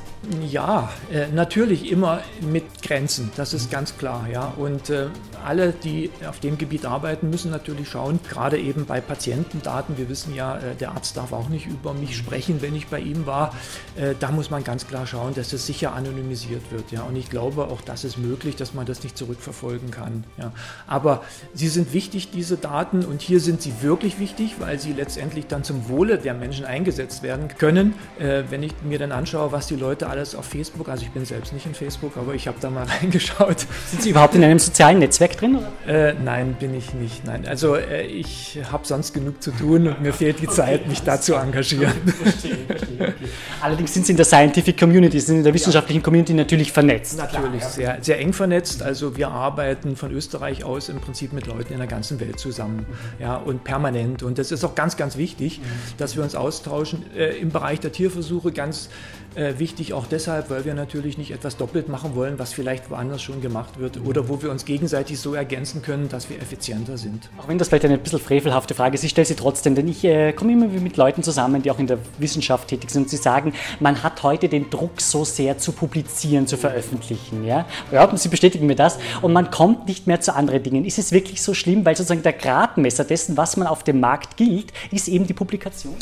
[0.49, 4.27] Ja, äh, natürlich immer mit Grenzen, das ist ganz klar.
[4.31, 4.53] Ja.
[4.57, 5.07] Und äh,
[5.45, 10.33] alle, die auf dem Gebiet arbeiten, müssen natürlich schauen, gerade eben bei Patientendaten, wir wissen
[10.35, 13.55] ja, äh, der Arzt darf auch nicht über mich sprechen, wenn ich bei ihm war,
[13.95, 16.91] äh, da muss man ganz klar schauen, dass es sicher anonymisiert wird.
[16.91, 17.03] Ja.
[17.03, 20.23] Und ich glaube, auch das ist möglich, dass man das nicht zurückverfolgen kann.
[20.37, 20.51] Ja.
[20.87, 21.23] Aber
[21.53, 25.63] sie sind wichtig, diese Daten, und hier sind sie wirklich wichtig, weil sie letztendlich dann
[25.63, 27.93] zum Wohle der Menschen eingesetzt werden können.
[28.19, 31.25] Äh, wenn ich mir dann anschaue, was die Leute alles auf Facebook, also ich bin
[31.25, 33.65] selbst nicht in Facebook, aber ich habe da mal reingeschaut.
[33.89, 35.59] Sind Sie überhaupt in einem sozialen Netzwerk drin?
[35.87, 37.25] Äh, nein, bin ich nicht.
[37.25, 41.01] Nein, also äh, ich habe sonst genug zu tun und mir fehlt die Zeit, mich
[41.01, 41.93] da zu engagieren.
[42.21, 43.29] Verstehe, verstehe, okay.
[43.61, 47.17] Allerdings sind Sie in der Scientific Community, sind in der wissenschaftlichen Community natürlich vernetzt.
[47.17, 48.83] Natürlich, sehr, sehr eng vernetzt.
[48.83, 52.85] Also wir arbeiten von Österreich aus im Prinzip mit Leuten in der ganzen Welt zusammen.
[53.19, 54.23] Ja, und permanent.
[54.23, 55.61] Und das ist auch ganz, ganz wichtig,
[55.97, 57.05] dass wir uns austauschen.
[57.15, 58.89] Äh, Im Bereich der Tierversuche ganz
[59.35, 63.21] äh, wichtig auch deshalb, weil wir natürlich nicht etwas doppelt machen wollen, was vielleicht woanders
[63.21, 67.29] schon gemacht wird oder wo wir uns gegenseitig so ergänzen können, dass wir effizienter sind.
[67.37, 70.03] Auch wenn das vielleicht eine bisschen frevelhafte Frage ist, ich stelle sie trotzdem, denn ich
[70.03, 73.17] äh, komme immer mit Leuten zusammen, die auch in der Wissenschaft tätig sind und sie
[73.17, 77.45] sagen, man hat heute den Druck so sehr zu publizieren, zu veröffentlichen.
[77.45, 80.85] Ja, ja sie bestätigen mir das und man kommt nicht mehr zu anderen Dingen.
[80.85, 84.37] Ist es wirklich so schlimm, weil sozusagen der Gradmesser dessen, was man auf dem Markt
[84.37, 85.95] gilt, ist eben die Publikation?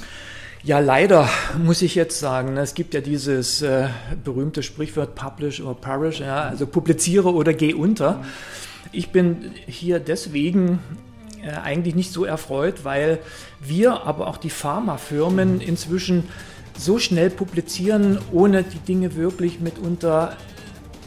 [0.61, 2.57] Ja, leider muss ich jetzt sagen.
[2.57, 3.87] Es gibt ja dieses äh,
[4.25, 8.23] berühmte Sprichwort Publish or Perish, ja, also publiziere oder geh unter.
[8.91, 10.79] Ich bin hier deswegen
[11.41, 13.19] äh, eigentlich nicht so erfreut, weil
[13.61, 16.25] wir, aber auch die Pharmafirmen inzwischen
[16.77, 20.35] so schnell publizieren, ohne die Dinge wirklich mitunter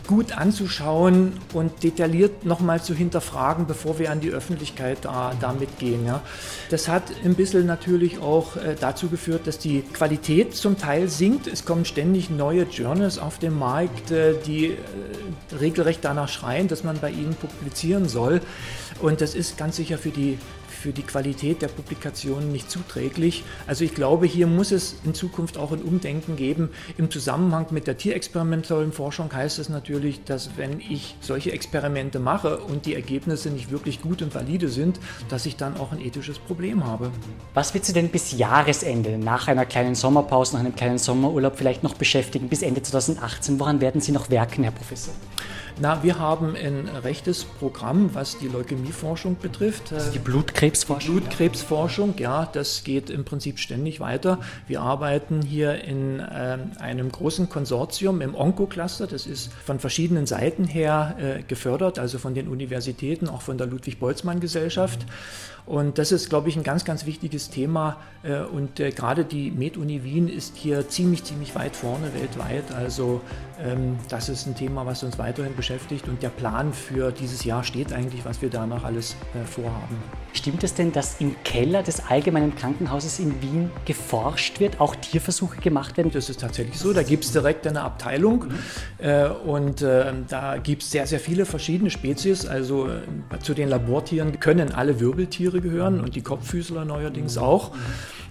[0.07, 6.07] gut anzuschauen und detailliert nochmal zu hinterfragen, bevor wir an die Öffentlichkeit da, damit gehen.
[6.07, 6.23] Ja.
[6.71, 11.47] Das hat ein bisschen natürlich auch äh, dazu geführt, dass die Qualität zum Teil sinkt.
[11.47, 14.77] Es kommen ständig neue Journals auf den Markt, äh, die äh,
[15.59, 18.41] regelrecht danach schreien, dass man bei ihnen publizieren soll.
[19.01, 20.39] Und das ist ganz sicher für die
[20.83, 23.45] für die Qualität der Publikationen nicht zuträglich.
[23.69, 26.71] Also ich glaube, hier muss es in Zukunft auch ein Umdenken geben.
[26.99, 32.59] Im Zusammenhang mit der tierexperimentellen Forschung heißt es natürlich, dass wenn ich solche Experimente mache
[32.59, 36.41] und die Ergebnisse nicht wirklich gut und valide sind, dass ich dann auch ein ethisches
[36.41, 37.13] Problem habe.
[37.55, 41.85] Was wird Sie denn bis Jahresende, nach einer kleinen Sommerpause, nach einem kleinen Sommerurlaub vielleicht
[41.85, 43.61] noch beschäftigen, bis Ende 2018?
[43.61, 45.15] Woran werden Sie noch werken, Herr Professor?
[45.83, 49.93] Na, wir haben ein rechtes Programm, was die Leukämieforschung betrifft.
[50.15, 51.17] Die Blutkrebsforschung?
[51.17, 54.39] Die Blutkrebsforschung, ja, das geht im Prinzip ständig weiter.
[54.69, 59.09] Wir arbeiten hier in äh, einem großen Konsortium im Onko-Cluster.
[59.09, 63.67] Das ist von verschiedenen Seiten her äh, gefördert, also von den Universitäten, auch von der
[63.67, 65.05] Ludwig-Boltzmann-Gesellschaft.
[65.65, 67.99] Und das ist, glaube ich, ein ganz, ganz wichtiges Thema.
[68.23, 72.73] Äh, und äh, gerade die Med-Uni Wien ist hier ziemlich, ziemlich weit vorne weltweit.
[72.73, 73.21] Also
[73.61, 76.09] ähm, das ist ein Thema, was uns weiterhin beschäftigt.
[76.09, 79.97] Und der Plan für dieses Jahr steht eigentlich, was wir danach alles äh, vorhaben.
[80.33, 85.61] Stimmt es denn, dass im Keller des Allgemeinen Krankenhauses in Wien geforscht wird, auch Tierversuche
[85.61, 86.11] gemacht werden?
[86.13, 86.93] Das ist tatsächlich so.
[86.93, 88.47] Da gibt es direkt eine Abteilung.
[88.47, 89.33] Mhm.
[89.47, 92.47] Und da gibt es sehr, sehr viele verschiedene Spezies.
[92.47, 92.89] Also
[93.43, 97.73] zu den Labortieren können alle Wirbeltiere Tiere gehören und die Kopffüßler neuerdings auch.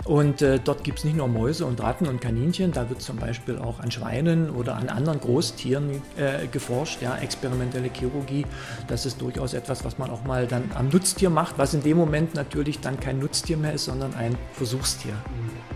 [0.03, 3.17] Und äh, dort gibt es nicht nur Mäuse und Ratten und Kaninchen, da wird zum
[3.17, 8.47] Beispiel auch an Schweinen oder an anderen Großtieren äh, geforscht, ja, experimentelle Chirurgie.
[8.87, 11.97] Das ist durchaus etwas, was man auch mal dann am Nutztier macht, was in dem
[11.97, 15.13] Moment natürlich dann kein Nutztier mehr ist, sondern ein Versuchstier.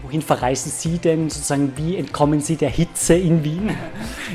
[0.01, 1.73] Wohin verreisen Sie denn sozusagen?
[1.75, 3.77] Wie entkommen Sie der Hitze in Wien?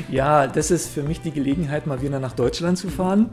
[0.09, 3.29] Ja, das ist für mich die Gelegenheit, mal wieder nach Deutschland zu fahren.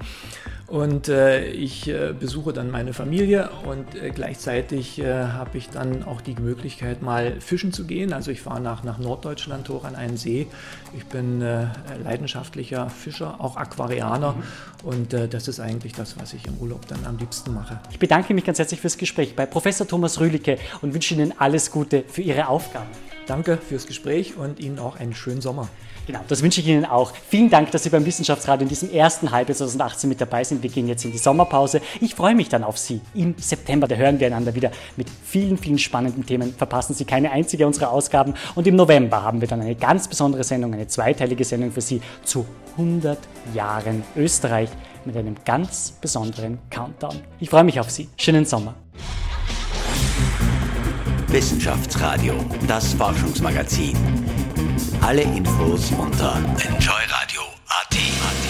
[0.69, 6.05] Und äh, ich äh, besuche dann meine Familie und äh, gleichzeitig äh, habe ich dann
[6.05, 8.13] auch die Möglichkeit, mal fischen zu gehen.
[8.13, 10.47] Also ich fahre nach, nach Norddeutschland hoch an einen See.
[10.95, 11.69] Ich bin äh,
[12.05, 14.33] leidenschaftlicher Fischer, auch Aquarianer.
[14.33, 14.43] Mhm.
[14.87, 17.81] Und äh, das ist eigentlich das, was ich im Urlaub dann am liebsten mache.
[17.91, 21.71] Ich bedanke mich ganz herzlich fürs Gespräch bei Professor Thomas Rühlicke und wünsche Ihnen alles
[21.71, 22.91] Gute für Ihre Aufgaben.
[23.27, 25.71] Danke fürs Gespräch und Ihnen auch einen schönen Sommer.
[26.09, 27.13] Genau, das wünsche ich Ihnen auch.
[27.29, 30.63] Vielen Dank, dass Sie beim Wissenschaftsrat in diesem ersten Halbjahr 2018 mit dabei sind.
[30.63, 31.83] Wir gehen jetzt in die Sommerpause.
[32.01, 33.03] Ich freue mich dann auf Sie.
[33.13, 36.55] Im September, da hören wir einander wieder mit vielen, vielen spannenden Themen.
[36.55, 38.33] Verpassen Sie keine einzige unserer Ausgaben.
[38.55, 42.01] Und im November haben wir dann eine ganz besondere Sendung, eine zweiteilige Sendung für Sie
[42.25, 42.47] zu
[42.79, 43.19] 100
[43.53, 44.71] Jahren Österreich
[45.05, 47.21] mit einem ganz besonderen Countdown.
[47.39, 48.09] Ich freue mich auf Sie.
[48.17, 48.75] Schönen Sommer.
[51.27, 52.33] Wissenschaftsradio,
[52.67, 53.95] das Forschungsmagazin.
[55.03, 58.48] Alle Infos unter enjoyradio.at.